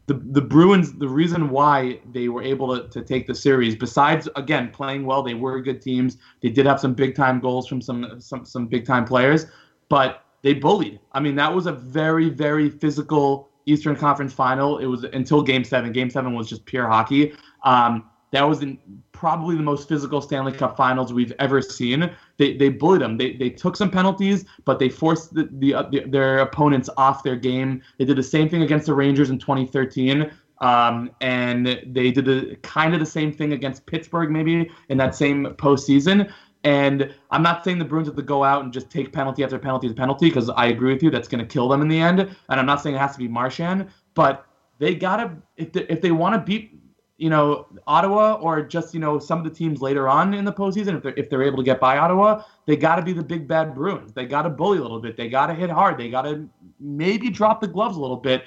[0.06, 4.28] the the Bruins, the reason why they were able to, to take the series, besides
[4.36, 6.16] again playing well, they were good teams.
[6.42, 9.46] They did have some big time goals from some some some big time players,
[9.88, 11.00] but they bullied.
[11.12, 14.78] I mean, that was a very very physical Eastern Conference final.
[14.78, 15.92] It was until Game Seven.
[15.92, 17.34] Game Seven was just pure hockey.
[17.64, 18.78] Um, that was in
[19.16, 22.10] probably the most physical Stanley Cup Finals we've ever seen.
[22.36, 23.16] They, they bullied them.
[23.16, 27.22] They, they took some penalties, but they forced the, the, uh, the, their opponents off
[27.22, 27.82] their game.
[27.98, 30.30] They did the same thing against the Rangers in 2013.
[30.60, 35.14] Um, and they did the, kind of the same thing against Pittsburgh, maybe in that
[35.14, 36.30] same postseason.
[36.64, 39.58] And I'm not saying the Bruins have to go out and just take penalty after
[39.58, 41.98] penalty after penalty, because I agree with you, that's going to kill them in the
[41.98, 42.20] end.
[42.20, 44.46] And I'm not saying it has to be Marchand, but
[44.78, 46.78] they gotta if they, if they want to beat
[47.18, 50.52] you know, Ottawa or just, you know, some of the teams later on in the
[50.52, 53.22] postseason, if they're, if they're able to get by Ottawa, they got to be the
[53.22, 54.12] big bad Bruins.
[54.12, 55.16] They got to bully a little bit.
[55.16, 55.98] They got to hit hard.
[55.98, 56.48] They got to
[56.78, 58.44] maybe drop the gloves a little bit.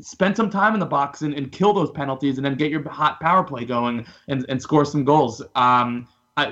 [0.00, 2.88] Spend some time in the box and, and kill those penalties and then get your
[2.88, 5.42] hot power play going and, and score some goals.
[5.54, 6.08] Um,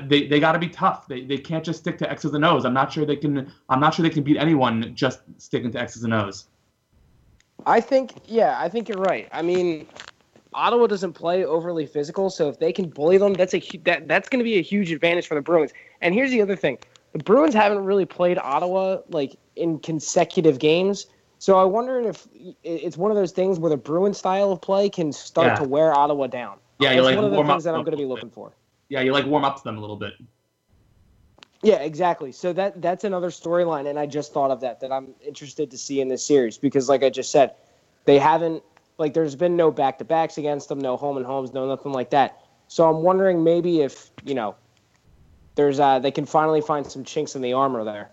[0.07, 1.09] they they got to be tough.
[1.09, 2.67] They, they can't just stick to X's and O's.
[2.67, 3.51] I'm not sure they can.
[3.71, 6.49] I'm not sure they can beat anyone just sticking to X's and O's.
[7.67, 9.29] I think, yeah, I think you're right.
[9.33, 9.87] I mean,
[10.55, 14.29] Ottawa doesn't play overly physical, so if they can bully them, that's a that that's
[14.29, 15.73] going to be a huge advantage for the Bruins.
[16.01, 16.79] And here's the other thing:
[17.13, 21.07] the Bruins haven't really played Ottawa like in consecutive games,
[21.39, 22.27] so I wonder if
[22.65, 25.55] it's one of those things where the Bruin style of play can start yeah.
[25.57, 26.59] to wear Ottawa down.
[26.81, 28.53] Yeah, you like one of the things that I'm going to be looking for.
[28.89, 30.15] Yeah, you like warm up to them a little bit.
[31.63, 32.33] Yeah, exactly.
[32.33, 35.79] So that that's another storyline, and I just thought of that that I'm interested to
[35.79, 37.55] see in this series because, like I just said,
[38.05, 38.63] they haven't
[38.99, 41.93] like there's been no back to backs against them, no home and homes, no nothing
[41.93, 42.43] like that.
[42.67, 44.57] So I'm wondering maybe if you know
[45.55, 48.11] there's uh, they can finally find some chinks in the armor there.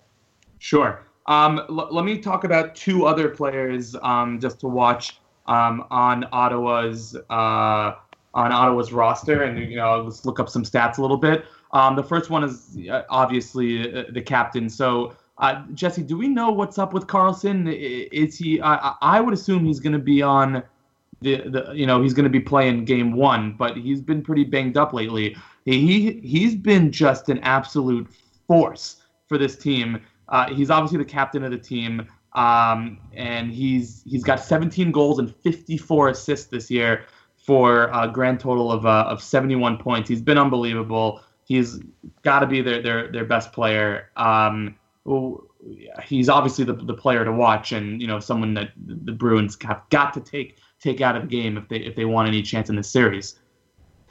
[0.60, 1.06] Sure.
[1.28, 6.26] Um, l- let me talk about two other players um, just to watch um, on
[6.32, 7.96] Ottawa's uh,
[8.34, 11.46] on Ottawa's roster, and you know let's look up some stats a little bit.
[11.74, 14.70] Um, the first one is uh, obviously uh, the captain.
[14.70, 17.74] So uh, Jesse, do we know what's up with Karlsson?
[18.12, 18.62] Is he?
[18.62, 20.64] I, I would assume he's going to be on
[21.22, 24.44] the, the you know he's going to be playing game one, but he's been pretty
[24.44, 25.36] banged up lately.
[25.66, 28.08] He he's been just an absolute
[28.48, 30.02] force for this team.
[30.30, 35.20] Uh, he's obviously the captain of the team, um, and he's he's got 17 goals
[35.20, 37.06] and 54 assists this year
[37.38, 40.10] for a grand total of uh, of 71 points.
[40.10, 41.22] He's been unbelievable.
[41.46, 41.80] He's
[42.24, 44.10] got to be their their their best player.
[44.18, 44.76] Um,
[46.04, 49.82] he's obviously the, the player to watch, and you know someone that the Bruins have
[49.90, 52.70] got to take take out of the game if they if they want any chance
[52.70, 53.40] in this series.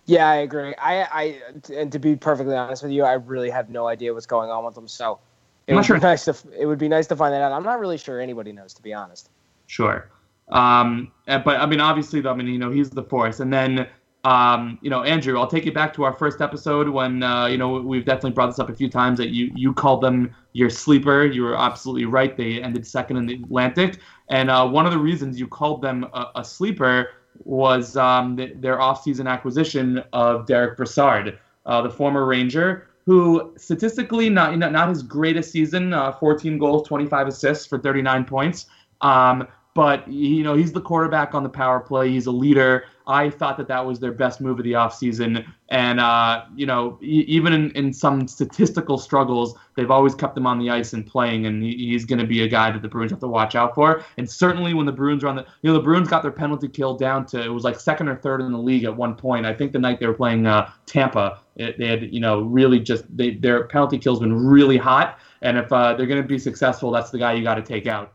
[0.06, 0.74] Yeah, I agree.
[0.78, 1.40] I, I
[1.72, 4.64] and to be perfectly honest with you, I really have no idea what's going on
[4.64, 4.86] with them.
[4.86, 5.18] So
[5.66, 5.96] it would sure.
[5.96, 7.52] be nice to it would be nice to find that out.
[7.52, 9.30] I'm not really sure anybody knows, to be honest.
[9.66, 10.10] Sure.
[10.50, 13.88] Um, but I mean, obviously, though, I mean, you know, he's the force, and then
[14.24, 17.58] um, you know, Andrew, I'll take you back to our first episode when uh, you
[17.58, 20.70] know we've definitely brought this up a few times that you you called them your
[20.70, 21.26] sleeper.
[21.26, 22.34] You were absolutely right.
[22.34, 26.04] They ended second in the Atlantic, and uh, one of the reasons you called them
[26.12, 27.10] a, a sleeper
[27.44, 34.30] was um, the, their offseason acquisition of Derek Brassard, uh, the former Ranger, who statistically
[34.30, 38.66] not not his greatest season, uh, 14 goals, 25 assists for 39 points.
[39.00, 42.10] Um, but you know he's the quarterback on the power play.
[42.10, 42.84] He's a leader.
[43.06, 45.46] I thought that that was their best move of the offseason.
[45.68, 50.58] And, uh, you know, even in, in some statistical struggles, they've always kept him on
[50.58, 51.46] the ice and playing.
[51.46, 53.74] And he, he's going to be a guy that the Bruins have to watch out
[53.74, 54.02] for.
[54.16, 56.68] And certainly when the Bruins are on the, you know, the Bruins got their penalty
[56.68, 59.44] kill down to, it was like second or third in the league at one point.
[59.44, 62.80] I think the night they were playing uh, Tampa, it, they had, you know, really
[62.80, 65.18] just, they, their penalty kill's been really hot.
[65.42, 67.86] And if uh, they're going to be successful, that's the guy you got to take
[67.86, 68.14] out.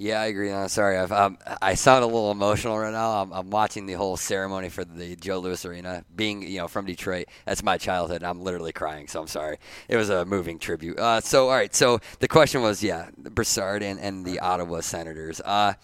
[0.00, 0.50] Yeah, I agree.
[0.50, 3.20] I'm sorry, I've, um, I sound a little emotional right now.
[3.20, 6.06] I'm, I'm, watching the whole ceremony for the Joe Louis Arena.
[6.16, 8.22] Being you know from Detroit, that's my childhood.
[8.22, 9.58] I'm literally crying, so I'm sorry.
[9.88, 10.98] It was a moving tribute.
[10.98, 15.42] Uh, so all right, so the question was, yeah, Brassard and, and the Ottawa Senators.
[15.42, 15.74] Uh,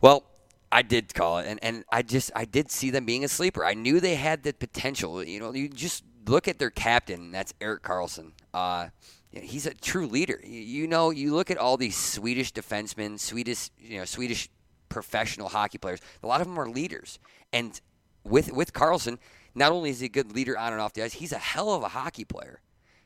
[0.00, 0.22] well,
[0.70, 3.64] I did call it, and, and I just I did see them being a sleeper.
[3.64, 5.24] I knew they had the potential.
[5.24, 7.32] You know, you just look at their captain.
[7.32, 8.30] That's Erik Karlsson.
[8.54, 8.90] Uh,
[9.32, 10.40] he's a true leader.
[10.44, 14.48] You know, you look at all these Swedish defensemen, Swedish, you know, Swedish
[14.88, 16.00] professional hockey players.
[16.22, 17.18] A lot of them are leaders,
[17.52, 17.80] and
[18.24, 19.18] with with Karlsson,
[19.54, 21.74] not only is he a good leader on and off the ice, he's a hell
[21.74, 22.60] of a hockey player.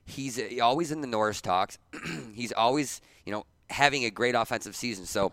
[0.04, 1.78] He's a, always in the Norris talks.
[2.34, 5.06] he's always, you know, having a great offensive season.
[5.06, 5.32] So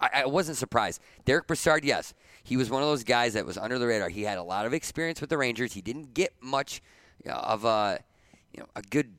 [0.00, 1.00] I, I wasn't surprised.
[1.24, 4.08] Derek Brassard, yes, he was one of those guys that was under the radar.
[4.08, 5.74] He had a lot of experience with the Rangers.
[5.74, 6.82] He didn't get much
[7.26, 8.00] uh, of a
[8.52, 9.12] you know a good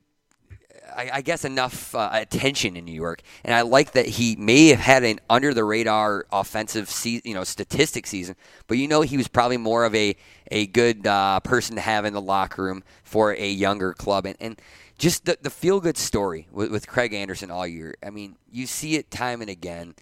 [0.96, 4.68] I, I guess enough uh, attention in New York, and I like that he may
[4.68, 8.36] have had an under the radar offensive se- you know statistic season,
[8.68, 10.16] but you know he was probably more of a
[10.52, 14.36] a good uh, person to have in the locker room for a younger club, and,
[14.40, 14.62] and
[14.98, 17.96] just the, the feel good story with, with Craig Anderson all year.
[18.06, 19.96] I mean, you see it time and again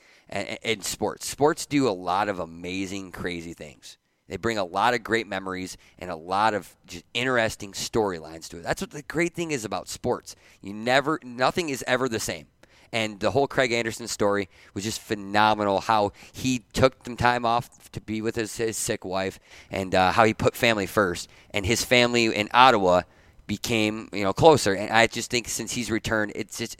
[0.63, 1.27] in sports.
[1.27, 3.97] Sports do a lot of amazing, crazy things.
[4.31, 8.59] They bring a lot of great memories and a lot of just interesting storylines to
[8.59, 8.63] it.
[8.63, 10.37] That's what the great thing is about sports.
[10.61, 12.45] You never, nothing is ever the same.
[12.93, 15.81] And the whole Craig Anderson story was just phenomenal.
[15.81, 19.37] How he took some time off to be with his, his sick wife,
[19.69, 21.29] and uh, how he put family first.
[21.53, 23.01] And his family in Ottawa
[23.47, 24.73] became, you know, closer.
[24.73, 26.77] And I just think since he's returned, it's just,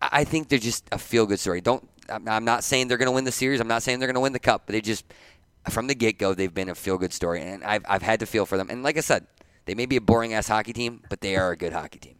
[0.00, 1.60] I think they're just a feel good story.
[1.60, 3.60] Don't, I'm not saying they're going to win the series.
[3.60, 5.04] I'm not saying they're going to win the cup, but they just
[5.70, 8.26] from the get go, they've been a feel good story, and I've I've had to
[8.26, 8.70] feel for them.
[8.70, 9.26] And like I said,
[9.64, 12.16] they may be a boring ass hockey team, but they are a good hockey team.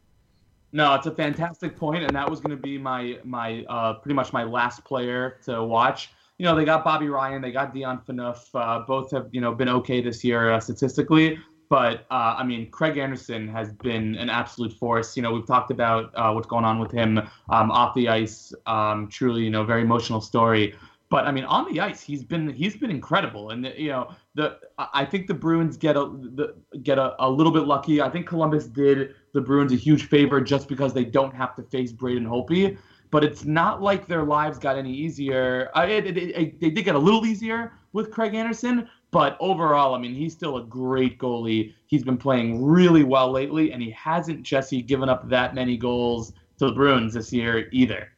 [0.72, 4.14] No, it's a fantastic point, and that was going to be my my uh, pretty
[4.14, 6.10] much my last player to watch.
[6.38, 8.48] You know, they got Bobby Ryan, they got Dion Phaneuf.
[8.54, 12.70] Uh, both have you know been okay this year uh, statistically, but uh, I mean,
[12.70, 15.16] Craig Anderson has been an absolute force.
[15.16, 18.52] You know, we've talked about uh, what's going on with him um, off the ice.
[18.66, 20.74] Um, truly, you know, very emotional story.
[21.08, 24.58] But I mean, on the ice, he's been he's been incredible, and you know the
[24.76, 28.02] I think the Bruins get a the, get a, a little bit lucky.
[28.02, 31.62] I think Columbus did the Bruins a huge favor just because they don't have to
[31.62, 32.76] face Braden Holtby.
[33.12, 35.70] But it's not like their lives got any easier.
[35.76, 39.36] Uh, I, it, it, it, they did get a little easier with Craig Anderson, but
[39.38, 41.72] overall, I mean, he's still a great goalie.
[41.86, 46.32] He's been playing really well lately, and he hasn't Jesse given up that many goals
[46.58, 48.08] to the Bruins this year either.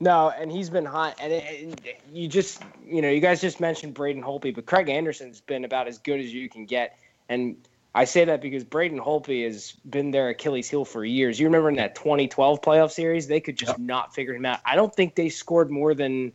[0.00, 1.16] No, and he's been hot.
[1.20, 4.88] And it, it, you just, you know, you guys just mentioned Braden Holtby, but Craig
[4.88, 6.98] Anderson's been about as good as you can get.
[7.28, 7.56] And
[7.94, 11.40] I say that because Braden Holtby has been their Achilles heel for years.
[11.40, 13.78] You remember in that 2012 playoff series, they could just yep.
[13.80, 14.60] not figure him out.
[14.64, 16.32] I don't think they scored more than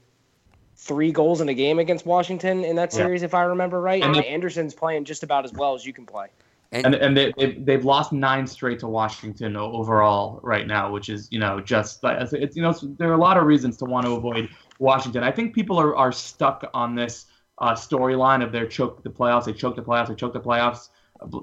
[0.76, 3.28] three goals in a game against Washington in that series, yeah.
[3.28, 4.04] if I remember right.
[4.04, 6.28] And, and Anderson's playing just about as well as you can play.
[6.74, 11.28] And and, they, they've, they've lost nine straight to Washington overall right now, which is
[11.32, 14.14] you know just it's you know there are a lot of reasons to want to
[14.14, 15.24] avoid Washington.
[15.24, 17.28] I think people are, are stuck on this
[17.60, 20.90] uh, storyline of their choke the playoffs, they choke the playoffs, they choke the playoffs,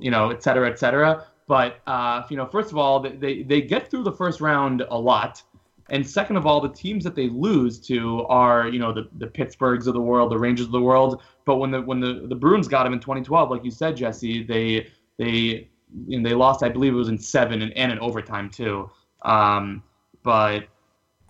[0.01, 1.25] you know, et cetera, et cetera.
[1.47, 4.99] But uh, you know, first of all, they they get through the first round a
[4.99, 5.43] lot.
[5.91, 9.27] And second of all, the teams that they lose to are, you know, the, the
[9.27, 11.21] Pittsburghs of the world, the Rangers of the world.
[11.45, 14.45] But when the when the, the Bruins got them in 2012, like you said, Jesse,
[14.45, 14.87] they
[15.21, 15.69] they
[16.23, 18.91] they lost, I believe it was in seven and, and in overtime too.
[19.23, 19.83] Um,
[20.23, 20.65] but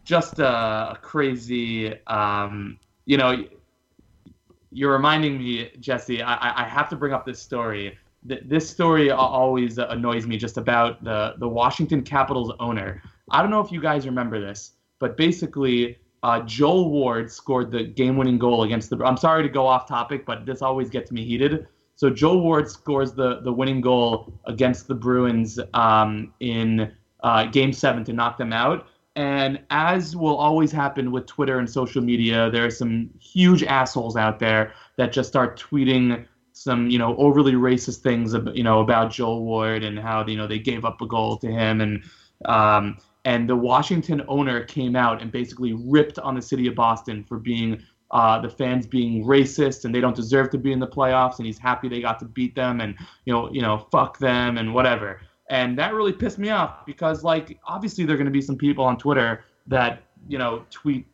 [0.05, 3.45] just a, a crazy, um, you know,
[4.71, 6.23] you're reminding me, Jesse.
[6.23, 7.99] I, I have to bring up this story.
[8.23, 13.03] This story always annoys me just about the the Washington Capitals owner.
[13.31, 17.83] I don't know if you guys remember this, but basically, uh, Joel Ward scored the
[17.85, 19.03] game-winning goal against the.
[19.05, 21.67] I'm sorry to go off topic, but this always gets me heated.
[22.01, 26.91] So Joe Ward scores the the winning goal against the Bruins um, in
[27.23, 28.87] uh, Game Seven to knock them out.
[29.17, 34.17] And as will always happen with Twitter and social media, there are some huge assholes
[34.17, 39.13] out there that just start tweeting some, you know, overly racist things, you know, about
[39.13, 42.03] Joel Ward and how you know they gave up a goal to him, and
[42.47, 47.25] um, and the Washington owner came out and basically ripped on the city of Boston
[47.25, 50.87] for being uh, the fans being racist and they don't deserve to be in the
[50.87, 52.95] playoffs, and he's happy they got to beat them, and
[53.25, 55.21] you know, you know, fuck them and whatever.
[55.49, 58.57] And that really pissed me off because, like, obviously there are going to be some
[58.57, 61.07] people on Twitter that you know tweet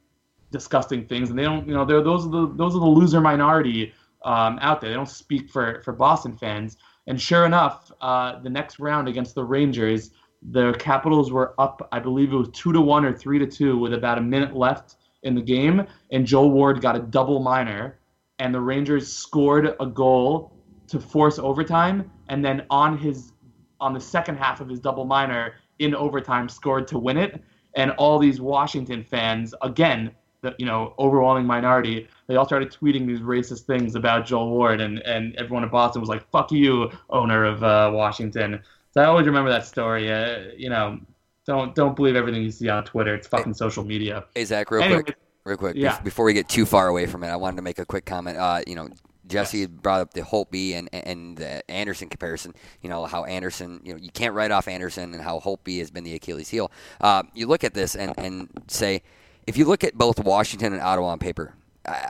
[0.51, 3.21] disgusting things, and they don't, you know, they're those are the those are the loser
[3.21, 3.93] minority
[4.25, 4.91] um, out there.
[4.91, 6.79] They don't speak for for Boston fans.
[7.09, 10.11] And sure enough, uh, the next round against the Rangers,
[10.51, 11.89] the Capitals were up.
[11.93, 14.57] I believe it was two to one or three to two with about a minute
[14.57, 14.97] left
[15.27, 17.99] in the game, and Joe Ward got a double minor,
[18.39, 20.53] and the Rangers scored a goal
[20.89, 23.33] to force overtime, and then on his
[23.79, 27.43] on the second half of his double minor in overtime scored to win it,
[27.75, 30.13] and all these Washington fans again.
[30.43, 32.09] The, you know, overwhelming minority.
[32.27, 36.01] They all started tweeting these racist things about Joel Ward, and, and everyone in Boston
[36.01, 38.61] was like, "Fuck you, owner of uh, Washington."
[38.93, 40.13] So I always remember that story.
[40.13, 41.01] Uh, you know,
[41.47, 43.15] don't don't believe everything you see on Twitter.
[43.15, 44.25] It's fucking social media.
[44.35, 45.77] Hey Zach, real quick, real quick.
[45.77, 46.01] Yeah.
[46.01, 48.37] Before we get too far away from it, I wanted to make a quick comment.
[48.37, 48.89] Uh, you know,
[49.29, 49.69] Jesse yes.
[49.69, 52.55] brought up the Holtby and and the Anderson comparison.
[52.83, 55.91] You know how Anderson, you know, you can't write off Anderson and how Holtby has
[55.91, 56.71] been the Achilles heel.
[57.01, 59.03] Uh, you look at this and and say
[59.47, 61.55] if you look at both Washington and Ottawa on paper,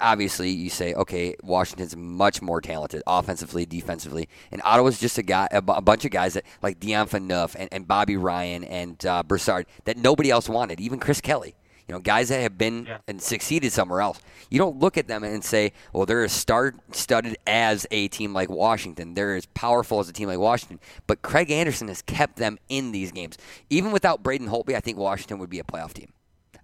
[0.01, 5.49] obviously you say, okay, Washington's much more talented offensively, defensively, and Ottawa's just a guy,
[5.51, 9.05] a, b- a bunch of guys that like Dion Phaneuf and, and Bobby Ryan and
[9.07, 11.55] uh, Brassard that nobody else wanted, even Chris Kelly.
[11.89, 12.99] You know, guys that have been Yeah.
[13.07, 14.19] and succeeded somewhere else.
[14.51, 18.33] You don't look at them and say, well, they're as star studded as a team
[18.35, 19.15] like Washington.
[19.15, 20.81] They're as powerful as a team like Washington.
[21.07, 23.39] But Craig Anderson has kept them in these games.
[23.71, 26.09] Even without Braden Holtby, I think Washington would be a playoff team.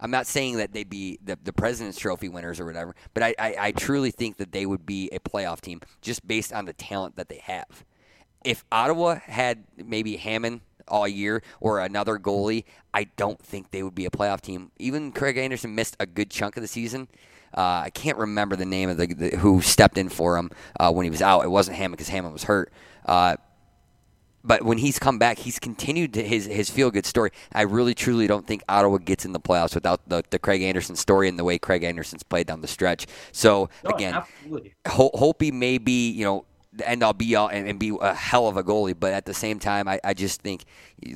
[0.03, 3.35] I'm not saying that they'd be the, the President's Trophy winners or whatever, but I,
[3.39, 6.73] I, I truly think that they would be a playoff team just based on the
[6.73, 7.85] talent that they have.
[8.45, 13.95] If Ottawa had maybe Hammond all year or another goalie, I don't think they would
[13.95, 14.73] be a playoff team.
[14.79, 17.07] Even Craig Anderson missed a good chunk of the season.
[17.57, 20.51] Uh, I can't remember the name of the, the who stepped in for him
[20.81, 21.45] uh, when he was out.
[21.45, 22.73] It wasn't Hammond because Hammond was hurt.
[23.07, 23.37] Uh,
[24.45, 27.31] but when he's come back, he's continued his his feel good story.
[27.53, 30.97] I really truly don't think Ottawa gets in the playoffs without the, the Craig Anderson
[30.97, 33.07] story and the way Craig Anderson's played down the stretch.
[33.33, 34.23] So No, again.
[34.87, 38.15] Hol- Holtby may be, you know, the end all be all and, and be a
[38.15, 40.65] hell of a goalie, but at the same time, I, I just think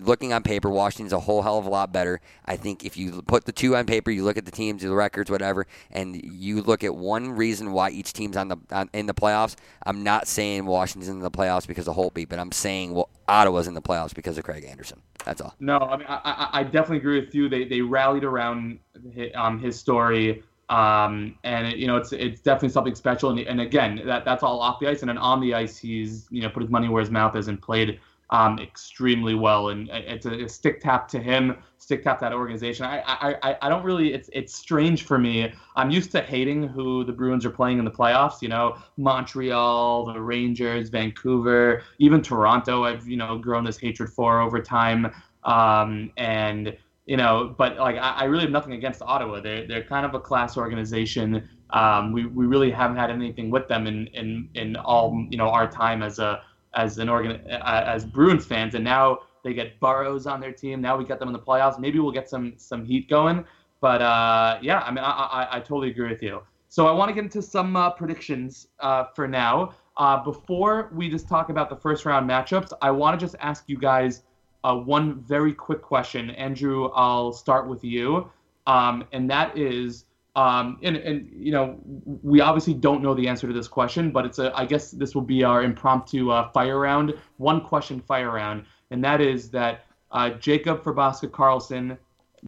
[0.00, 2.20] looking on paper, Washington's a whole hell of a lot better.
[2.44, 4.94] I think if you put the two on paper, you look at the teams, the
[4.94, 9.06] records, whatever, and you look at one reason why each team's on the on, in
[9.06, 9.56] the playoffs.
[9.84, 13.66] I'm not saying Washington's in the playoffs because of Holtby, but I'm saying well, Ottawa's
[13.66, 15.00] in the playoffs because of Craig Anderson.
[15.24, 15.54] That's all.
[15.58, 17.48] No, I mean, I, I, definitely agree with you.
[17.48, 18.78] They, they rallied around
[19.12, 23.30] his, um, his story, um, and it, you know, it's it's definitely something special.
[23.30, 26.26] And, and again, that that's all off the ice, and then on the ice, he's
[26.30, 28.00] you know put his money where his mouth is and played
[28.30, 29.68] um, extremely well.
[29.68, 32.84] And it's a, a stick tap to him, stick tap that organization.
[32.84, 34.12] I, I I I don't really.
[34.12, 35.52] It's it's strange for me.
[35.76, 38.42] I'm used to hating who the Bruins are playing in the playoffs.
[38.42, 42.84] You know, Montreal, the Rangers, Vancouver, even Toronto.
[42.84, 45.12] I've you know grown this hatred for over time.
[45.44, 49.40] Um, and you know, but like I, I really have nothing against Ottawa.
[49.40, 51.48] They're they're kind of a class organization.
[51.70, 55.48] Um, we, we really haven't had anything with them in, in, in all you know
[55.48, 56.42] our time as a
[56.74, 60.80] as an organ uh, as Bruins fans, and now they get Burrows on their team.
[60.80, 61.78] Now we get them in the playoffs.
[61.78, 63.44] Maybe we'll get some some heat going.
[63.80, 66.42] But uh, yeah, I mean, I, I, I totally agree with you.
[66.68, 69.74] So I want to get into some uh, predictions uh, for now.
[69.96, 73.64] Uh, before we just talk about the first round matchups, I want to just ask
[73.66, 74.24] you guys
[74.66, 76.30] uh, one very quick question.
[76.30, 78.28] Andrew, I'll start with you,
[78.66, 81.78] um, and that is, um, and, and you know,
[82.22, 85.14] we obviously don't know the answer to this question, but it's a, I guess this
[85.14, 89.86] will be our impromptu uh, fire round, one question fire round, and that is that
[90.10, 91.96] uh, Jakob Forsbacka Karlsson,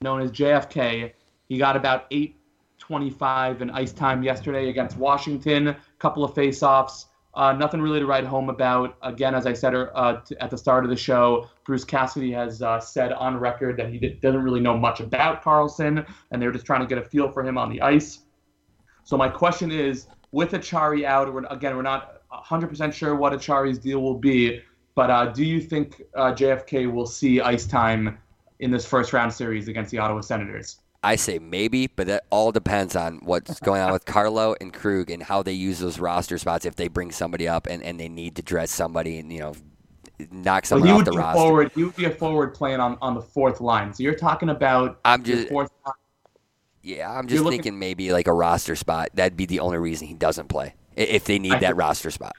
[0.03, 1.13] known as JFK,
[1.49, 5.77] he got about 8.25 in ice time yesterday against Washington.
[6.01, 7.07] Couple of face-offs.
[7.35, 8.97] Uh, nothing really to write home about.
[9.03, 12.63] Again, as I said uh, t- at the start of the show, Bruce Cassidy has
[12.63, 16.53] uh, said on record that he d- doesn't really know much about Karlsson, and they're
[16.53, 18.21] just trying to get a feel for him on the ice.
[19.05, 23.79] So my question is, with Acciari out, we're, again, we're not 100% sure what Acciari's
[23.79, 24.61] deal will be,
[24.95, 28.19] but uh, do you think uh, JFK will see ice time
[28.61, 30.81] in this first round series against the Ottawa Senators?
[31.03, 35.11] I say maybe, but that all depends on what's going on with Carlo and Krug
[35.11, 36.65] and how they use those roster spots.
[36.65, 39.55] If they bring somebody up and, and they need to dress somebody and you know
[40.33, 41.39] knock Well, someone he off would the be roster.
[41.41, 41.71] forward.
[41.75, 43.95] He would be a forward playing on, on the fourth line.
[43.95, 45.95] So you're talking about I'm your just fourth line.
[46.83, 49.11] yeah, I'm you're just looking- thinking maybe like a roster spot.
[49.15, 52.11] That'd be the only reason he doesn't play if they need I that think- roster
[52.11, 52.35] spot.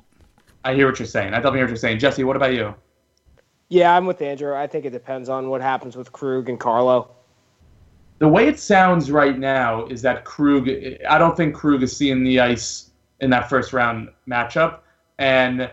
[0.66, 1.30] I hear what you're saying.
[1.30, 2.00] I definitely hear what you're saying.
[2.00, 2.76] Jesse, what about you?
[3.70, 4.54] Yeah, I'm with Andrew.
[4.54, 7.12] I think it depends on what happens with Krug and Carlo.
[8.20, 10.70] The way it sounds right now is that Krug.
[11.10, 12.92] I don't think Krug is seeing the ice
[13.22, 14.80] in that first round matchup,
[15.18, 15.72] and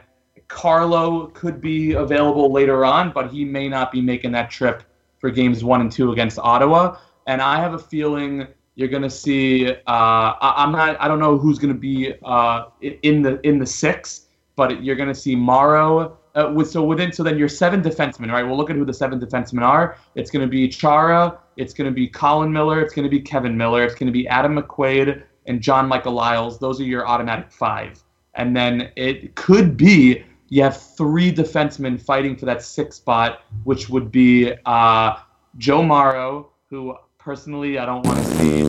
[0.49, 4.85] Carlo could be available later on, but he may not be making that trip
[5.19, 6.99] for games one and two against Ottawa.
[7.27, 9.69] And I have a feeling you're going to see.
[9.71, 11.01] Uh, I, I'm not.
[11.01, 14.97] I don't know who's going to be uh, in the in the six, but you're
[14.97, 16.19] going to see Morrow.
[16.37, 18.43] Uh, with, so within so then your seven defensemen, right?
[18.43, 19.97] We'll look at who the seven defensemen are.
[20.15, 21.39] It's going to be Chara.
[21.57, 22.81] It's going to be Colin Miller.
[22.83, 23.83] It's going to be Kevan Miller.
[23.85, 26.59] It's going to be Adam McQuaid and John Michael Liles.
[26.59, 28.03] Those are your automatic five.
[28.35, 33.89] And then it could be you have three defensemen fighting for that sixth spot, which
[33.89, 35.17] would be uh,
[35.57, 38.63] Joe Morrow, who personally I don't want to see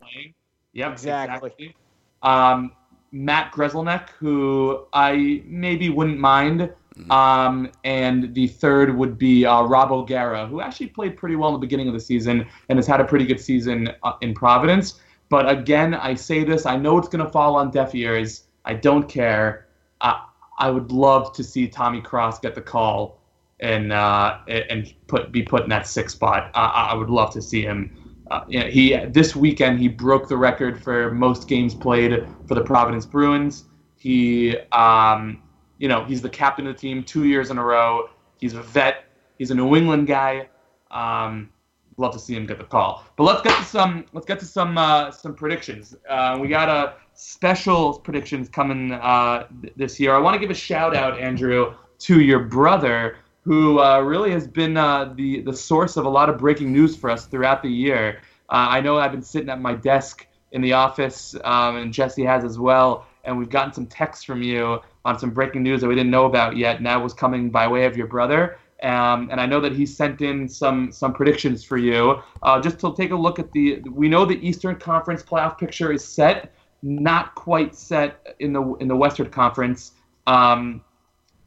[0.00, 0.34] playing.
[0.74, 1.48] Yep, Exactly.
[1.48, 1.76] exactly.
[2.22, 2.72] Um,
[3.12, 6.70] Matt Grzelcyk, who I maybe wouldn't mind.
[7.10, 11.54] Um, and the third would be uh, Rob O'Gara, who actually played pretty well in
[11.54, 15.00] the beginning of the season and has had a pretty good season uh, in Providence.
[15.28, 18.44] But again, I say this, I know it's going to fall on deaf ears.
[18.64, 19.68] I don't care.
[20.00, 20.24] I,
[20.58, 23.20] I would love to see Tommy Cross get the call
[23.60, 26.50] and uh, and put be put in that sixth spot.
[26.54, 30.28] I, I would love to see him uh, you know, he this weekend he broke
[30.28, 33.64] the record for most games played for the Providence Bruins.
[33.96, 35.42] He, um,
[35.78, 38.10] you know, he's the captain of the team two years in a row.
[38.38, 39.04] He's a vet.
[39.38, 40.48] He's a New England guy.
[40.90, 41.50] Um,
[41.96, 43.04] love to see him get the call.
[43.16, 45.96] But let's get to some let's get to some uh, some predictions.
[46.08, 50.14] Uh, we got a special predictions coming uh, th- this year.
[50.14, 54.46] I want to give a shout out, Andrew, to your brother who uh, really has
[54.46, 57.68] been uh, the the source of a lot of breaking news for us throughout the
[57.68, 58.20] year.
[58.50, 62.24] Uh, I know I've been sitting at my desk in the office, um, and Jesse
[62.24, 65.88] has as well, and we've gotten some texts from you on some breaking news that
[65.88, 68.58] we didn't know about yet, and that was coming by way of your brother.
[68.82, 72.22] Um, and I know that he sent in some some predictions for you.
[72.42, 75.92] Uh, just to take a look at the, we know the Eastern Conference playoff picture
[75.92, 76.52] is set,
[76.82, 79.92] not quite set in the in the Western Conference.
[80.26, 80.82] Um,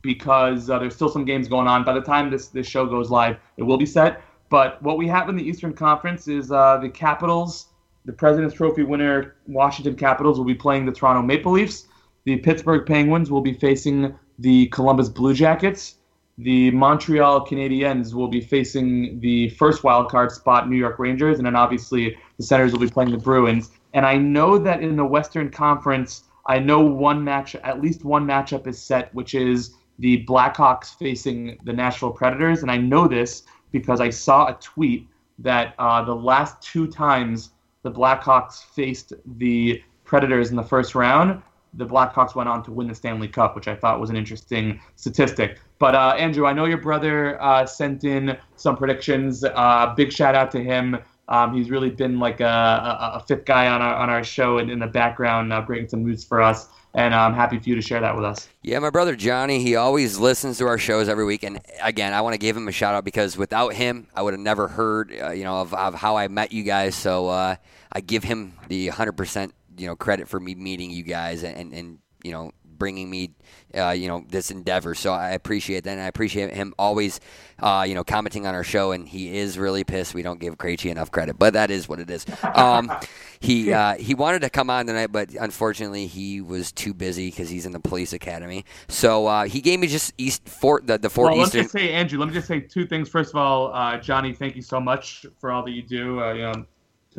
[0.01, 1.83] because uh, there's still some games going on.
[1.83, 4.23] By the time this, this show goes live, it will be set.
[4.49, 7.67] But what we have in the Eastern Conference is uh, the Capitals,
[8.05, 11.87] the President's Trophy winner Washington Capitals will be playing the Toronto Maple Leafs.
[12.23, 15.95] The Pittsburgh Penguins will be facing the Columbus Blue Jackets.
[16.37, 21.45] The Montreal Canadiens will be facing the first wild card spot New York Rangers, and
[21.45, 23.71] then obviously the Senators will be playing the Bruins.
[23.93, 28.25] And I know that in the Western Conference, I know one match, at least one
[28.25, 33.43] matchup is set, which is the Blackhawks facing the Nashville Predators, and I know this
[33.71, 35.07] because I saw a tweet
[35.39, 37.51] that uh, the last two times
[37.83, 41.41] the Blackhawks faced the Predators in the first round,
[41.75, 44.81] the Blackhawks went on to win the Stanley Cup, which I thought was an interesting
[44.95, 45.59] statistic.
[45.79, 49.43] But uh, Andrew, I know your brother uh, sent in some predictions.
[49.43, 50.97] Uh, big shout out to him.
[51.29, 54.57] Um, he's really been like a, a, a, fifth guy on our on our show
[54.57, 57.75] in, in the background, uh, bringing some news for us and I'm happy for you
[57.75, 58.49] to share that with us.
[58.61, 62.21] Yeah, my brother Johnny, he always listens to our shows every week, and again, I
[62.21, 65.13] want to give him a shout out because without him, I would have never heard,
[65.21, 66.95] uh, you know, of, of, how I met you guys.
[66.95, 67.55] So uh,
[67.91, 71.99] I give him the 100%, you know, credit for me meeting you guys and, and
[72.23, 72.51] you know,
[72.81, 73.29] bringing me,
[73.77, 74.95] uh, you know, this endeavor.
[74.95, 77.19] So I appreciate that, and I appreciate him always,
[77.59, 78.91] uh, you know, commenting on our show.
[78.91, 81.99] And he is really pissed we don't give Krejci enough credit, but that is what
[81.99, 82.25] it is.
[82.55, 82.91] Um,
[83.39, 87.51] he uh, he wanted to come on tonight, but unfortunately he was too busy because
[87.51, 88.65] he's in the police academy.
[88.87, 91.59] So uh, he gave me just East Fort the the Fort well, Eastern.
[91.59, 92.17] Let me just say, Andrew.
[92.17, 93.09] Let me just say two things.
[93.09, 96.19] First of all, uh, Johnny, thank you so much for all that you do.
[96.19, 96.65] Uh, you know,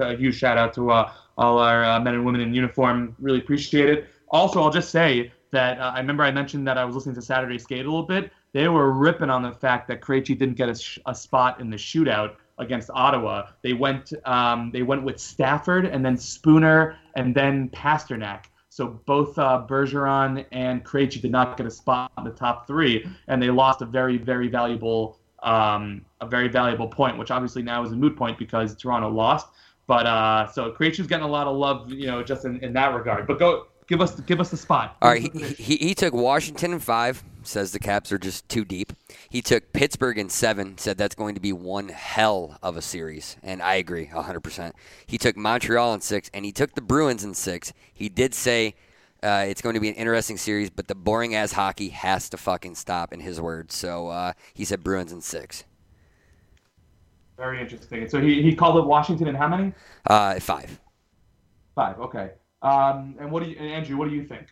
[0.00, 3.14] a huge shout out to all our men and women in uniform.
[3.20, 4.08] Really appreciate it.
[4.28, 7.22] Also, I'll just say that uh, I remember I mentioned that I was listening to
[7.22, 8.32] Saturday Skate a little bit.
[8.52, 11.70] They were ripping on the fact that Krejci didn't get a, sh- a spot in
[11.70, 13.48] the shootout against Ottawa.
[13.62, 18.44] They went um, they went with Stafford and then Spooner and then Pastrnak.
[18.68, 23.06] So both uh, Bergeron and Krejci did not get a spot in the top three,
[23.28, 27.82] and they lost a very very valuable um, a very valuable point, which obviously now
[27.84, 29.48] is a moot point because Toronto lost.
[29.86, 32.94] But uh, so Krejci's getting a lot of love, you know, just in, in that
[32.94, 33.26] regard.
[33.26, 34.96] But go Give us give us the spot.
[35.02, 37.22] All right, he, he, he took Washington in five.
[37.42, 38.94] Says the Caps are just too deep.
[39.28, 40.78] He took Pittsburgh in seven.
[40.78, 44.76] Said that's going to be one hell of a series, and I agree hundred percent.
[45.06, 47.74] He took Montreal in six, and he took the Bruins in six.
[47.92, 48.76] He did say
[49.22, 52.38] uh, it's going to be an interesting series, but the boring ass hockey has to
[52.38, 53.12] fucking stop.
[53.12, 55.64] In his words, so uh, he said Bruins in six.
[57.36, 58.08] Very interesting.
[58.08, 59.74] So he, he called it Washington in how many?
[60.06, 60.80] Uh, five.
[61.74, 62.00] Five.
[62.00, 62.30] Okay.
[62.62, 63.96] Um, and what do you, Andrew?
[63.96, 64.46] What do you think?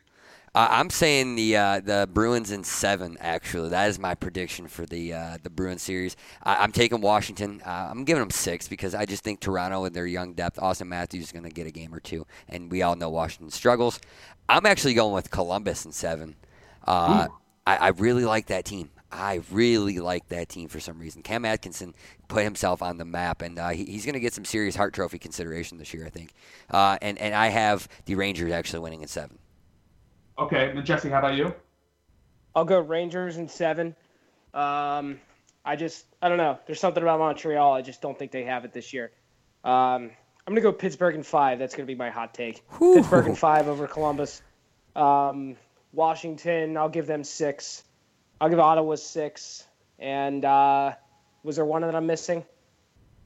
[0.53, 3.17] Uh, I'm saying the uh, the Bruins in seven.
[3.21, 6.17] Actually, that is my prediction for the uh, the Bruins series.
[6.43, 7.63] I, am taking Washington.
[7.65, 10.89] Uh, I'm giving them six because I just think Toronto with their young depth, Auston
[10.89, 14.01] Matthews is going to get a game or two, and we all know Washington struggles.
[14.49, 16.35] I'm actually going with Columbus in seven.
[16.85, 17.29] Uh,
[17.65, 18.91] I, I really like that team.
[19.13, 21.23] I really like that team for some reason.
[21.23, 21.95] Cam Atkinson
[22.29, 24.95] put himself on the map, and uh, he, he's going to get some serious Hart
[24.95, 26.33] Trophy consideration this year, I think.
[26.71, 29.39] Uh, and and I have the Rangers actually winning in seven.
[30.39, 31.55] Okay, and Jesse, how about you?
[32.55, 33.95] I'll go Rangers in seven.
[34.55, 35.21] Um,
[35.65, 36.59] I just I don't know.
[36.67, 37.73] There's something about Montreal.
[37.73, 39.13] I just don't think they have it this year.
[39.65, 40.11] Um,
[40.47, 41.59] I'm gonna go Pittsburgh in five.
[41.59, 42.63] That's gonna be my hot take.
[42.79, 42.97] Whew.
[42.97, 44.43] Pittsburgh in five over Columbus.
[44.97, 45.57] Um,
[45.93, 47.85] Washington, I'll give them six.
[48.41, 49.67] I'll give Ottawa six.
[49.99, 50.95] And uh,
[51.43, 52.45] was there one that I'm missing?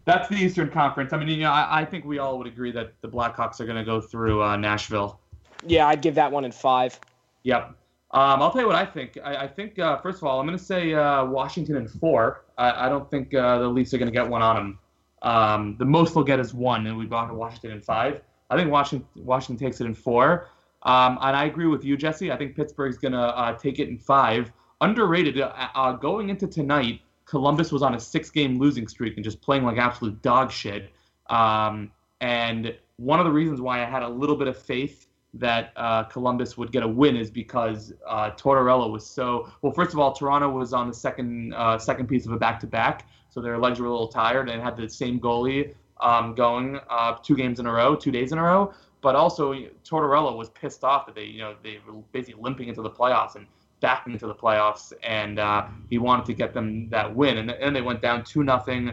[0.04, 1.12] That's the Eastern Conference.
[1.12, 3.64] I mean, you know, I, I think we all would agree that the Blackhawks are
[3.64, 5.20] going to go through uh, Nashville.
[5.66, 6.98] Yeah, I'd give that one in five.
[7.44, 7.74] Yep.
[8.10, 9.18] Um, I'll tell you what I think.
[9.24, 12.44] I, I think uh, first of all, I'm going to say uh, Washington in four.
[12.58, 14.78] I, I don't think uh, the Leafs are going to get one on them.
[15.22, 18.20] Um, the most they'll get is one, and we've gone to Washington in five.
[18.50, 20.48] I think Washington Washington takes it in four.
[20.82, 22.30] Um, and I agree with you, Jesse.
[22.30, 24.52] I think Pittsburgh's going to uh, take it in five
[24.84, 25.40] underrated.
[25.40, 29.64] Uh, uh, going into tonight, Columbus was on a six-game losing streak and just playing
[29.64, 30.92] like absolute dog shit.
[31.28, 35.72] Um, and one of the reasons why I had a little bit of faith that
[35.76, 39.72] uh, Columbus would get a win is because uh, Tortorella was so well.
[39.72, 42.66] First of all, Toronto was on the second uh, second piece of a back to
[42.66, 46.78] back, so their legs were a little tired and had the same goalie um, going
[46.88, 48.72] uh, two games in a row, two days in a row.
[49.00, 49.52] But also
[49.84, 53.34] Tortorella was pissed off that they you know they were basically limping into the playoffs
[53.34, 53.46] and
[53.86, 57.72] backing into the playoffs, and uh, he wanted to get them that win, and then
[57.72, 58.92] they went down two nothing.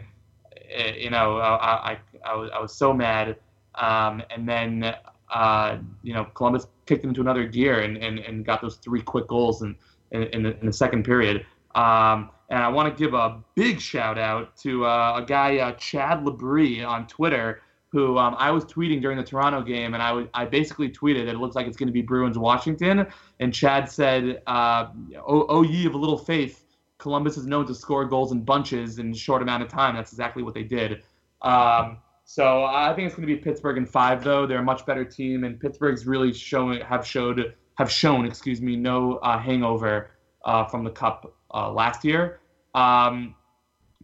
[0.69, 3.37] Eh, you know, I, I, I was I was so mad.
[3.75, 4.93] Um, and then
[5.31, 9.27] uh, you know, Columbus kicked into another gear and, and, and got those three quick
[9.27, 9.75] goals in,
[10.11, 11.45] in, in, the, in the second period.
[11.73, 15.71] Um, and I want to give a big shout out to uh, a guy, uh,
[15.73, 17.61] Chad Labrie, on Twitter,
[17.91, 21.35] who um, I was tweeting during the Toronto game, and I, I basically tweeted that
[21.35, 23.05] it looks like it's going to be Bruins Washington.
[23.39, 24.87] And Chad said, uh,
[25.27, 26.63] oh, oh, ye of a little faith,
[26.99, 29.95] Columbus is known to score goals in bunches in a short amount of time.
[29.95, 31.03] That's exactly what they did.
[31.41, 34.47] Um, so I think it's going to be Pittsburgh in five, though.
[34.47, 38.75] They're a much better team, and Pittsburgh's really showing have showed have shown, excuse me,
[38.77, 40.11] no uh, hangover
[40.45, 42.39] uh, from the Cup uh, last year.
[42.73, 43.35] Um,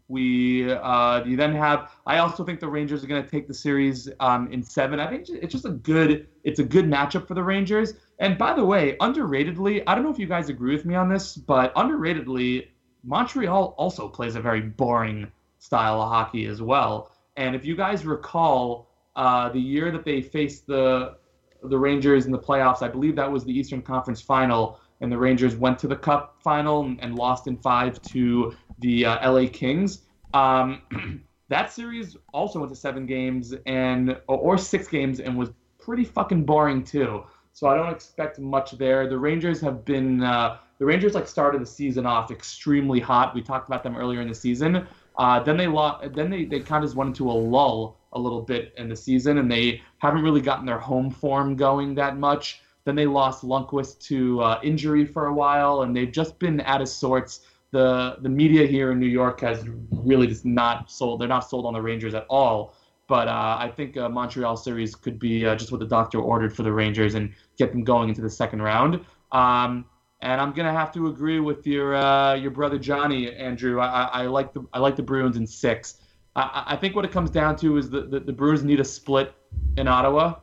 [0.07, 1.91] we uh, you then have.
[2.05, 4.99] I also think the Rangers are going to take the series um, in seven.
[4.99, 7.93] I think it's just a good it's a good matchup for the Rangers.
[8.19, 11.09] And by the way, underratedly, I don't know if you guys agree with me on
[11.09, 12.69] this, but underratedly,
[13.03, 17.11] Montreal also plays a very boring style of hockey as well.
[17.35, 21.17] And if you guys recall, uh, the year that they faced the
[21.63, 25.17] the Rangers in the playoffs, I believe that was the Eastern Conference Final, and the
[25.17, 29.47] Rangers went to the Cup Final and, and lost in five to the uh, LA
[29.51, 30.01] Kings.
[30.33, 30.81] Um,
[31.49, 36.43] that series also went to seven games and or six games and was pretty fucking
[36.43, 37.23] boring too.
[37.53, 39.07] So I don't expect much there.
[39.07, 43.33] The Rangers have been uh, the Rangers like started the season off extremely hot.
[43.33, 44.87] We talked about them earlier in the season,
[45.17, 46.13] uh, then they lost.
[46.13, 48.95] Then they, they kind of just went into a lull a little bit in the
[48.95, 52.61] season, and they haven't really gotten their home form going that much.
[52.87, 56.81] Then they lost Lundqvist to uh, injury for a while, and they've just been out
[56.81, 57.41] of sorts.
[57.71, 59.61] The the media here in New York has
[59.91, 61.19] really just not sold.
[61.19, 62.75] They're not sold on the Rangers at all.
[63.09, 66.55] But uh, I think a Montreal series could be uh, just what the doctor ordered
[66.55, 69.01] for the Rangers and get them going into the second round.
[69.33, 69.83] Um,
[70.21, 73.81] and I'm gonna have to agree with your uh, your brother Johnny Andrew.
[73.81, 75.95] I, I, like the I like the Bruins in six.
[76.37, 78.85] I, I think what it comes down to is that the, the Bruins need a
[78.85, 79.33] split
[79.75, 80.35] in Ottawa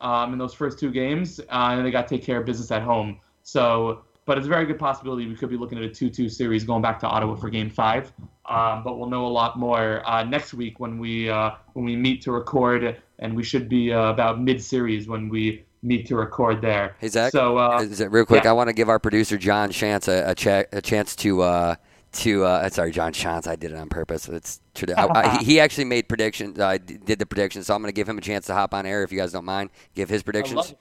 [0.00, 2.70] um, in those first two games, uh, and they got to take care of business
[2.70, 3.20] at home.
[3.42, 6.64] So, but it's a very good possibility we could be looking at a 2-2 series
[6.64, 8.12] going back to Ottawa for Game Five.
[8.48, 11.96] Um, but we'll know a lot more uh, next week when we uh, when we
[11.96, 16.60] meet to record, and we should be uh, about mid-series when we meet to record
[16.60, 16.96] there.
[16.98, 18.50] Hey Zach, so uh, real quick, yeah.
[18.50, 21.74] I want to give our producer John Schantz a, a, cha- a chance to uh,
[22.12, 23.46] to uh, sorry John Schantz.
[23.46, 24.28] I did it on purpose.
[24.28, 24.60] It's
[24.96, 26.58] I, I, he actually made predictions.
[26.58, 28.86] Uh, did the predictions, so I'm going to give him a chance to hop on
[28.86, 29.70] air if you guys don't mind.
[29.94, 30.74] Give his predictions.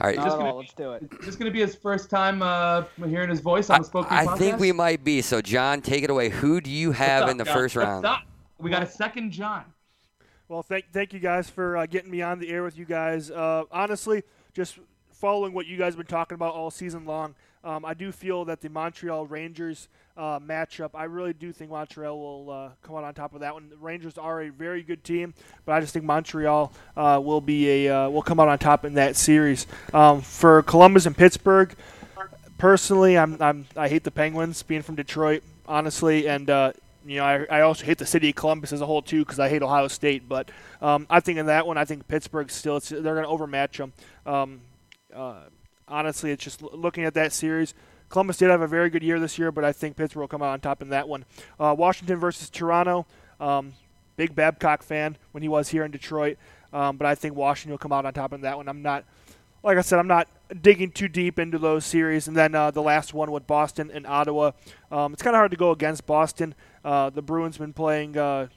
[0.00, 1.02] All right, just gonna, let's do it.
[1.04, 1.12] it.
[1.20, 4.12] Is this going to be his first time uh, hearing his voice on the Spoken
[4.12, 5.22] I, I think we might be.
[5.22, 6.28] So, John, take it away.
[6.28, 7.54] Who do you have in the John?
[7.54, 8.06] first round?
[8.58, 9.64] We got a second John.
[10.48, 13.30] Well, thank thank you guys for uh, getting me on the air with you guys.
[13.30, 14.22] Uh, honestly,
[14.52, 14.78] just
[15.10, 18.44] following what you guys have been talking about all season long, um, I do feel
[18.46, 23.04] that the Montreal Rangers uh, matchup, I really do think Montreal will uh, come out
[23.04, 23.70] on top of that one.
[23.70, 25.32] The Rangers are a very good team,
[25.64, 28.84] but I just think Montreal uh, will be a uh, will come out on top
[28.84, 29.66] in that series.
[29.94, 31.74] Um, for Columbus and Pittsburgh,
[32.58, 36.72] personally, I'm, I'm I hate the Penguins being from Detroit, honestly, and uh,
[37.06, 39.40] you know, I, I also hate the city of Columbus as a whole too because
[39.40, 40.28] I hate Ohio State.
[40.28, 40.50] But
[40.80, 43.92] um, I think in that one, I think Pittsburgh still they're going to overmatch them.
[44.26, 44.60] Um,
[45.14, 45.42] uh,
[45.92, 47.74] honestly, it's just looking at that series.
[48.08, 50.42] Columbus did have a very good year this year, but I think Pittsburgh will come
[50.42, 51.24] out on top in that one.
[51.60, 53.06] Uh, Washington versus Toronto.
[53.38, 53.74] Um,
[54.16, 56.36] big Babcock fan when he was here in Detroit,
[56.72, 58.68] um, but I think Washington will come out on top in that one.
[58.68, 59.04] I'm not,
[59.62, 60.28] like I said, I'm not
[60.60, 62.28] digging too deep into those series.
[62.28, 64.52] And then uh, the last one with Boston and Ottawa.
[64.90, 66.54] Um, it's kind of hard to go against Boston.
[66.84, 68.48] Uh, the Bruins been playing uh,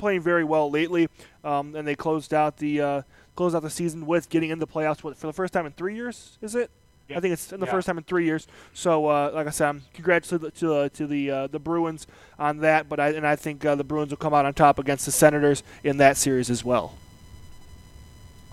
[0.00, 1.08] playing very well lately,
[1.44, 3.02] um, and they closed out the uh,
[3.40, 5.94] close out the season with getting into the playoffs for the first time in three
[5.94, 6.36] years.
[6.42, 6.70] Is it?
[7.08, 7.16] Yeah.
[7.16, 7.72] I think it's in the yeah.
[7.72, 8.46] first time in three years.
[8.74, 11.58] So, uh, like I said, I'm congrats to the to, uh, to the uh, the
[11.58, 12.06] Bruins
[12.38, 12.90] on that.
[12.90, 15.10] But I and I think uh, the Bruins will come out on top against the
[15.10, 16.92] Senators in that series as well.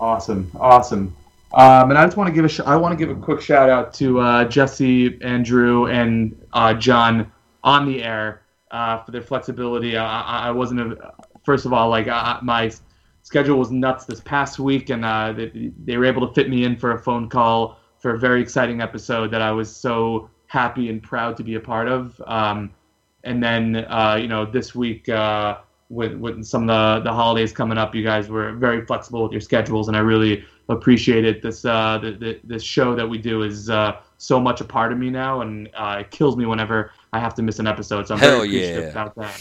[0.00, 1.14] Awesome, awesome.
[1.52, 3.42] Um, and I just want to give a sh- I want to give a quick
[3.42, 7.30] shout out to uh, Jesse, Andrew, and uh, John
[7.62, 9.98] on the air for their flexibility.
[9.98, 11.12] I, I wasn't a,
[11.44, 12.06] first of all like
[12.42, 12.72] my
[13.28, 16.64] schedule was nuts this past week, and uh, they, they were able to fit me
[16.64, 20.88] in for a phone call for a very exciting episode that I was so happy
[20.88, 22.18] and proud to be a part of.
[22.26, 22.70] Um,
[23.24, 25.58] and then, uh, you know, this week, uh,
[25.90, 29.32] with with some of the, the holidays coming up, you guys were very flexible with
[29.32, 31.42] your schedules, and I really appreciate it.
[31.42, 34.90] This uh, the, the, this show that we do is uh, so much a part
[34.90, 38.06] of me now, and uh, it kills me whenever I have to miss an episode.
[38.08, 38.90] So I'm Hell very appreciative yeah.
[38.90, 39.40] about that.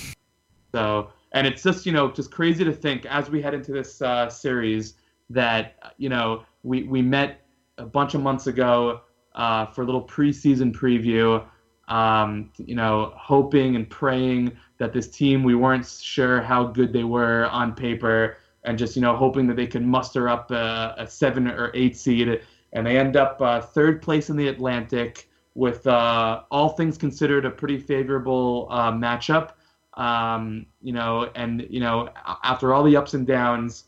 [0.74, 4.02] So, and it's just you know just crazy to think as we head into this
[4.02, 4.96] uh, series
[5.30, 7.42] that you know we we met
[7.78, 9.02] a bunch of months ago
[9.36, 11.44] uh, for a little preseason preview.
[11.88, 17.06] Um, you know, hoping and praying that this team we weren't sure how good they
[17.06, 21.08] were on paper, and just you know hoping that they could muster up a, a
[21.08, 22.42] seven or eight seed,
[22.74, 27.46] and they end up uh, third place in the Atlantic with uh, all things considered
[27.46, 29.52] a pretty favorable uh, matchup.
[29.98, 32.10] Um, you know, and you know
[32.44, 33.86] after all the ups and downs,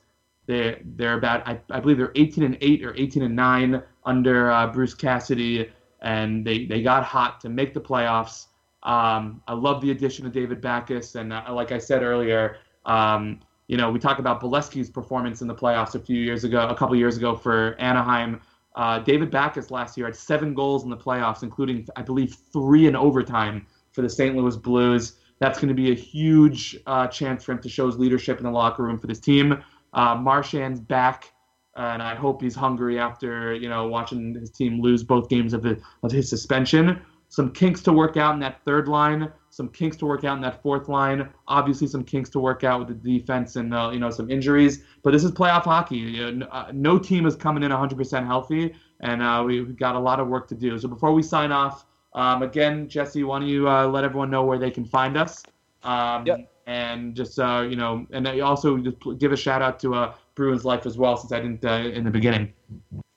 [0.47, 4.51] they they're about I, I believe they're 18 and 8 or 18 and 9 under
[4.51, 8.47] uh, Bruce Cassidy, and they they got hot to make the playoffs.
[8.81, 13.39] Um, I love the addition of David Backes, and uh, like I said earlier, um,
[13.67, 16.75] you know we talked about Beleskey's performance in the playoffs a few years ago, a
[16.75, 18.41] couple years ago for Anaheim.
[18.75, 22.87] Uh, David Backes last year had seven goals in the playoffs, including I believe three
[22.87, 24.35] in overtime for the St.
[24.35, 25.17] Louis Blues.
[25.39, 28.43] That's going to be a huge uh, chance for him to show his leadership in
[28.43, 29.63] the locker room for this team.
[29.93, 31.31] Uh, Marchand's back,
[31.75, 35.63] and I hope he's hungry after you know watching his team lose both games of,
[35.63, 37.01] the, of his suspension.
[37.29, 39.31] Some kinks to work out in that third line.
[39.51, 41.29] Some kinks to work out in that fourth line.
[41.47, 44.83] Obviously, some kinks to work out with the defense and uh, you know some injuries.
[45.03, 46.21] But this is playoff hockey.
[46.21, 50.27] Uh, no team is coming in 100% healthy, and uh, we've got a lot of
[50.27, 50.77] work to do.
[50.79, 54.43] So before we sign off, um, again, Jesse, why don't you uh, let everyone know
[54.43, 55.43] where they can find us?
[55.83, 56.51] Um, Yep.
[56.65, 60.65] And just uh, you know, and also just give a shout out to uh, Bruins
[60.65, 62.53] Life as well, since I didn't uh, in the beginning.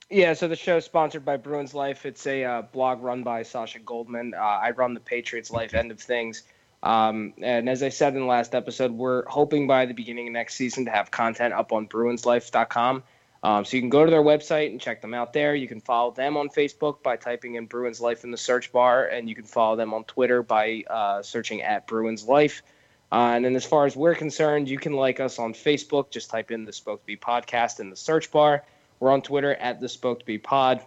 [0.09, 2.07] Yeah, so the show is sponsored by Bruins Life.
[2.07, 4.33] It's a uh, blog run by Sasha Goldman.
[4.35, 6.45] Uh, I run the Patriots Life end of things.
[6.83, 10.33] Um, and as I said in the last episode, we're hoping by the beginning of
[10.33, 13.03] next season to have content up on BruinsLife.com.
[13.45, 15.55] Um, so you can go to their website and check them out there.
[15.55, 19.07] You can follow them on Facebook by typing in Bruins Life in the search bar,
[19.07, 22.63] and you can follow them on Twitter by uh, searching at Bruins Life.
[23.11, 26.11] Uh, and then, as far as we're concerned, you can like us on Facebook.
[26.11, 28.65] Just type in the Spoked B podcast in the search bar.
[29.01, 30.81] We're on Twitter at the Spoked B Pod.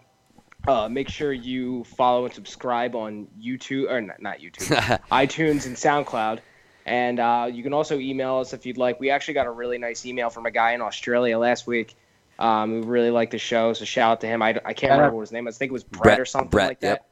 [0.65, 4.69] Uh, make sure you follow and subscribe on YouTube or not, not YouTube,
[5.11, 6.39] iTunes and SoundCloud.
[6.87, 8.99] And uh, you can also email us if you'd like.
[8.99, 11.95] We actually got a really nice email from a guy in Australia last week
[12.39, 13.73] um, who really liked the show.
[13.73, 14.41] So shout out to him.
[14.41, 15.55] I, I can't remember what his name was.
[15.55, 16.87] I think it was Brett, Brett- or something Brett, like that.
[16.87, 17.09] yep.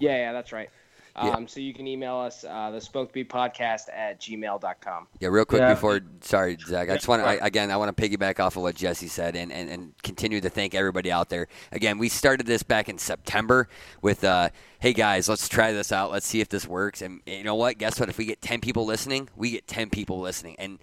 [0.00, 0.70] Yeah, yeah, that's right.
[1.16, 1.30] Yeah.
[1.30, 5.06] Um, So you can email us, uh, the Spoked B podcast at gmail.com.
[5.20, 5.74] Yeah, real quick Yeah.
[5.74, 6.90] before, sorry, Zach.
[6.90, 9.52] I just want to, again, I want to piggyback off of what Jesse said and,
[9.52, 11.46] and, and continue to thank everybody out there.
[11.70, 13.68] Again, we started this back in September
[14.02, 14.48] with, uh,
[14.80, 16.10] hey guys, let's try this out.
[16.10, 17.00] Let's see if this works.
[17.00, 17.78] And you know what?
[17.78, 18.08] Guess what?
[18.08, 20.56] If we get 10 people listening, we get 10 people listening.
[20.58, 20.80] And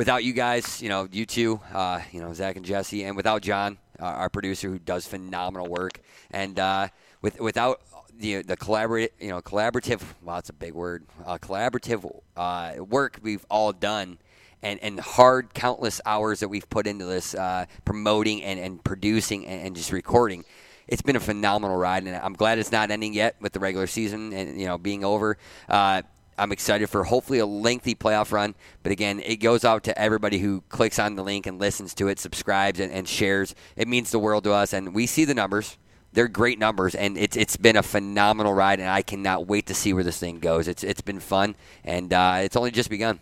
[0.00, 3.42] without you guys, you know, you two, uh, you know, Zach and Jesse, and without
[3.42, 6.88] John, uh, our producer who does phenomenal work, and uh,
[7.20, 7.82] with without
[8.18, 10.00] the the collaborate, you know, collaborative.
[10.22, 11.04] Wow, that's a big word.
[11.26, 14.16] Uh, collaborative uh, work we've all done.
[14.62, 19.46] And, and hard countless hours that we've put into this uh, promoting and, and producing
[19.46, 20.44] and, and just recording
[20.86, 23.86] it's been a phenomenal ride, and I'm glad it's not ending yet with the regular
[23.86, 25.38] season and you know being over.
[25.68, 26.02] Uh,
[26.40, 30.38] I'm excited for hopefully a lengthy playoff run, but again, it goes out to everybody
[30.38, 33.54] who clicks on the link and listens to it, subscribes and, and shares.
[33.76, 35.76] It means the world to us, and we see the numbers.
[36.14, 39.74] They're great numbers, and it's it's been a phenomenal ride, and I cannot wait to
[39.74, 40.66] see where this thing goes.
[40.66, 43.20] It's it's been fun, and uh, it's only just begun.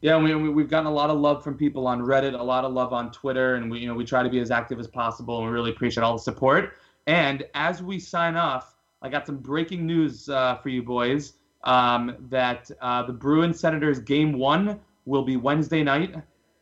[0.00, 2.64] Yeah, we, we, we've gotten a lot of love from people on Reddit, a lot
[2.64, 4.88] of love on Twitter, and we you know we try to be as active as
[4.88, 6.72] possible, and we really appreciate all the support.
[7.06, 11.34] And as we sign off, I got some breaking news uh, for you boys
[11.64, 16.14] um, that uh, the Bruins Senators game one will be Wednesday night,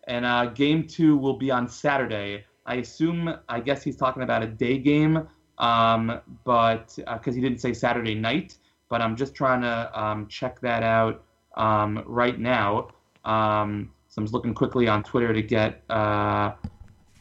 [0.06, 2.44] and uh, game two will be on Saturday.
[2.66, 5.28] I assume, I guess he's talking about a day game,
[5.58, 10.60] um, but because he didn't say Saturday night, but I'm just trying to um, check
[10.60, 11.24] that out
[11.56, 12.88] um, right now.
[13.24, 16.52] Um, so I'm just looking quickly on Twitter to get uh,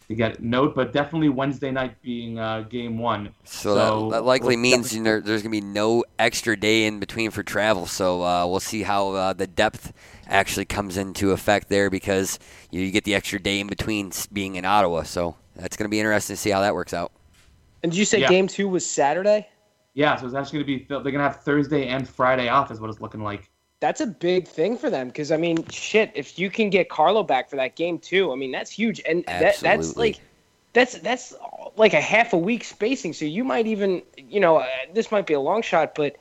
[0.09, 3.29] to get note, but definitely Wednesday night being uh, game one.
[3.43, 6.59] So, that, that likely we'll means definitely- you know, there's going to be no extra
[6.59, 7.85] day in between for travel.
[7.85, 9.93] So uh, we'll see how uh, the depth
[10.27, 12.39] actually comes into effect there because
[12.71, 15.03] you, you get the extra day in between being in Ottawa.
[15.03, 17.11] So that's going to be interesting to see how that works out.
[17.83, 18.29] And did you say Yeah.
[18.29, 19.47] game two was Saturday?
[19.93, 22.71] Yeah, so it's actually going to be they're going to have Thursday and Friday off,
[22.71, 23.49] is what it's looking like.
[23.79, 26.11] That's a big thing for them because I mean, shit.
[26.13, 29.23] If you can get Carlo back for that game too, I mean, that's huge, and
[29.25, 30.19] that, that's like,
[30.73, 31.33] that's that's
[31.77, 33.13] like a half a week spacing.
[33.13, 36.17] So you might even, you know, uh, this might be a long shot, but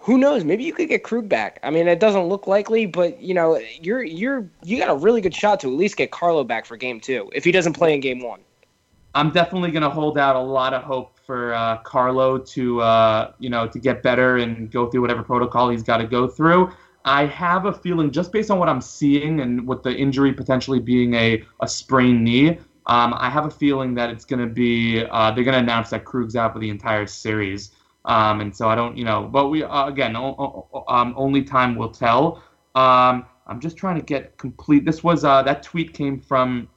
[0.00, 0.44] who knows?
[0.44, 1.58] Maybe you could get Krug back.
[1.62, 5.20] I mean, it doesn't look likely, but you know, you're you're you got a really
[5.20, 7.94] good shot to at least get Carlo back for game two if he doesn't play
[7.94, 8.40] in game one.
[9.14, 13.32] I'm definitely going to hold out a lot of hope for uh, Carlo to uh,
[13.38, 16.70] you know to get better and go through whatever protocol he's got to go through.
[17.04, 20.80] I have a feeling, just based on what I'm seeing and with the injury potentially
[20.80, 25.04] being a, a sprained knee, um, I have a feeling that it's going to be
[25.04, 27.72] uh, they're going to announce that Krug's out for the entire series.
[28.06, 31.42] Um, and so I don't, you know, but we uh, again, o- o- um, only
[31.42, 32.42] time will tell.
[32.74, 34.84] Um, I'm just trying to get complete.
[34.84, 36.68] This was uh, that tweet came from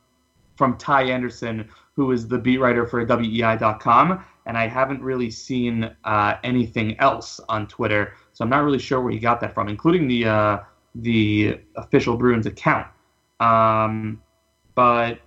[0.56, 5.94] from Ty Anderson, who is the beat writer for WEEI.com, and I haven't really seen
[6.06, 9.68] uh, anything else on Twitter, so I'm not really sure where he got that from,
[9.68, 10.58] including the uh,
[10.96, 12.88] the official Bruins account.
[13.40, 14.22] Um,
[14.74, 15.20] but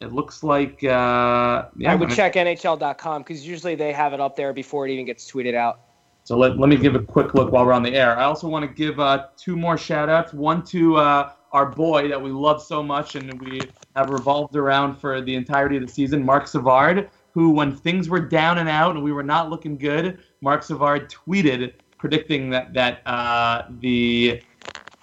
[0.00, 4.20] it looks like uh, yeah, I would mean, check NHL.com because usually they have it
[4.20, 5.80] up there before it even gets tweeted out.
[6.24, 8.18] So let, let me give a quick look while we're on the air.
[8.18, 10.32] I also want to give uh, two more shout outs.
[10.32, 13.60] One to uh, our boy that we love so much and we
[13.94, 18.20] have revolved around for the entirety of the season, Marc Savard, who, when things were
[18.20, 23.04] down and out and we were not looking good, Marc Savard tweeted predicting that, that
[23.06, 24.40] uh, the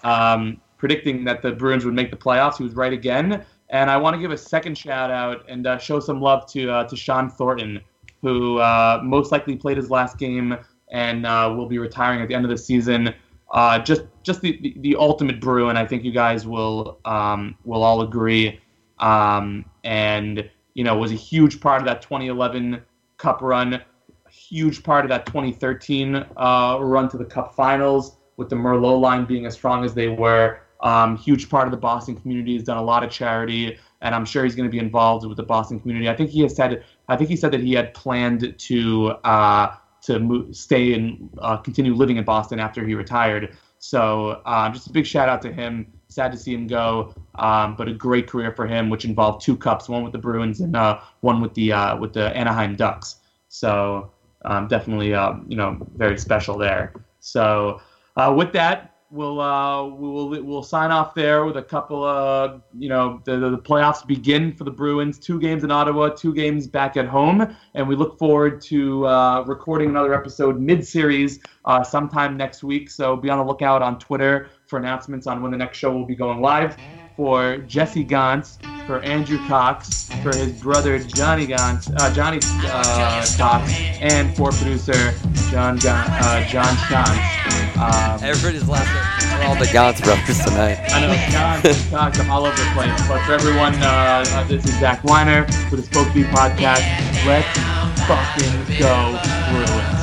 [0.03, 2.57] um, predicting that the Bruins would make the playoffs.
[2.57, 3.45] He was right again.
[3.69, 6.69] And I want to give a second shout out and uh, show some love to
[6.69, 7.79] uh, to Shawn Thornton,
[8.21, 10.57] who uh, most likely played his last game
[10.91, 13.13] and uh, will be retiring at the end of the season.
[13.51, 15.77] Uh, just just the, the, the ultimate Bruin.
[15.77, 18.59] I think you guys will um, will all agree.
[18.99, 22.81] Um, and you know was a huge part of that 2011
[23.17, 28.49] Cup run, a huge part of that 2013 uh, run to the Cup Finals with
[28.49, 30.61] the Merlot line being as strong as they were.
[30.81, 34.25] Um, huge part of the Boston community has done a lot of charity, and I'm
[34.25, 36.09] sure he's going to be involved with the Boston community.
[36.09, 39.75] I think he has said, I think he said that he had planned to uh,
[40.03, 43.55] to stay and uh, continue living in Boston after he retired.
[43.77, 45.91] So uh, just a big shout out to him.
[46.11, 49.55] Sad to see him go, um, but a great career for him, which involved two
[49.55, 53.21] cups, one with the Bruins and uh, one with the uh, with the Anaheim Ducks.
[53.47, 54.11] So
[54.43, 56.93] um, definitely, uh, you know, very special there.
[57.21, 57.79] So
[58.17, 62.61] uh, with that, we'll uh, we will we'll sign off there with a couple of
[62.77, 65.17] you know the, the playoffs begin for the Bruins.
[65.17, 69.45] Two games in Ottawa, two games back at home, and we look forward to uh,
[69.47, 71.39] recording another episode mid-series
[71.85, 72.89] sometime next week.
[72.89, 76.05] So be on the lookout on Twitter for announcements on when the next show will
[76.05, 76.75] be going live.
[77.17, 78.57] For Jesse Gantz,
[78.87, 85.11] for Andrew Cox, for his brother Johnny Gantz, uh, Johnny uh, Cox, and for producer
[85.51, 87.77] John Gon- uh, John Schantz.
[87.77, 89.39] Um, Everybody's laughing.
[89.39, 90.79] We're all the Gauntz brothers tonight.
[90.89, 91.61] I know, John,
[91.91, 93.07] Cox, I'm all over the place.
[93.09, 96.81] But for everyone, uh, uh, this is Zach Weiner for the Spoked B Podcast.
[97.27, 97.59] Let's
[98.07, 99.19] fucking go
[99.51, 100.00] Bruins.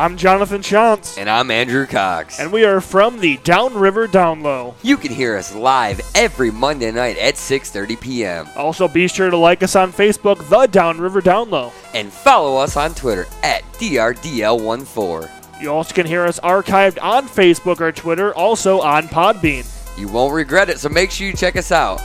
[0.00, 2.40] I'm Jonathan Schantz, And I'm Andrew Cox.
[2.40, 4.74] and we are from the Downriver Down Low.
[4.82, 8.48] you can hear us live every Monday night at 6:30 p.m.
[8.56, 11.70] Also, be sure to like us on Facebook, The Downriver Down Low.
[11.92, 15.28] and follow us on Twitter at DRDL14.
[15.60, 19.66] You also can hear us archived on Facebook or Twitter, also on Podbean.
[19.98, 22.00] You won't regret it, so make sure you check us out.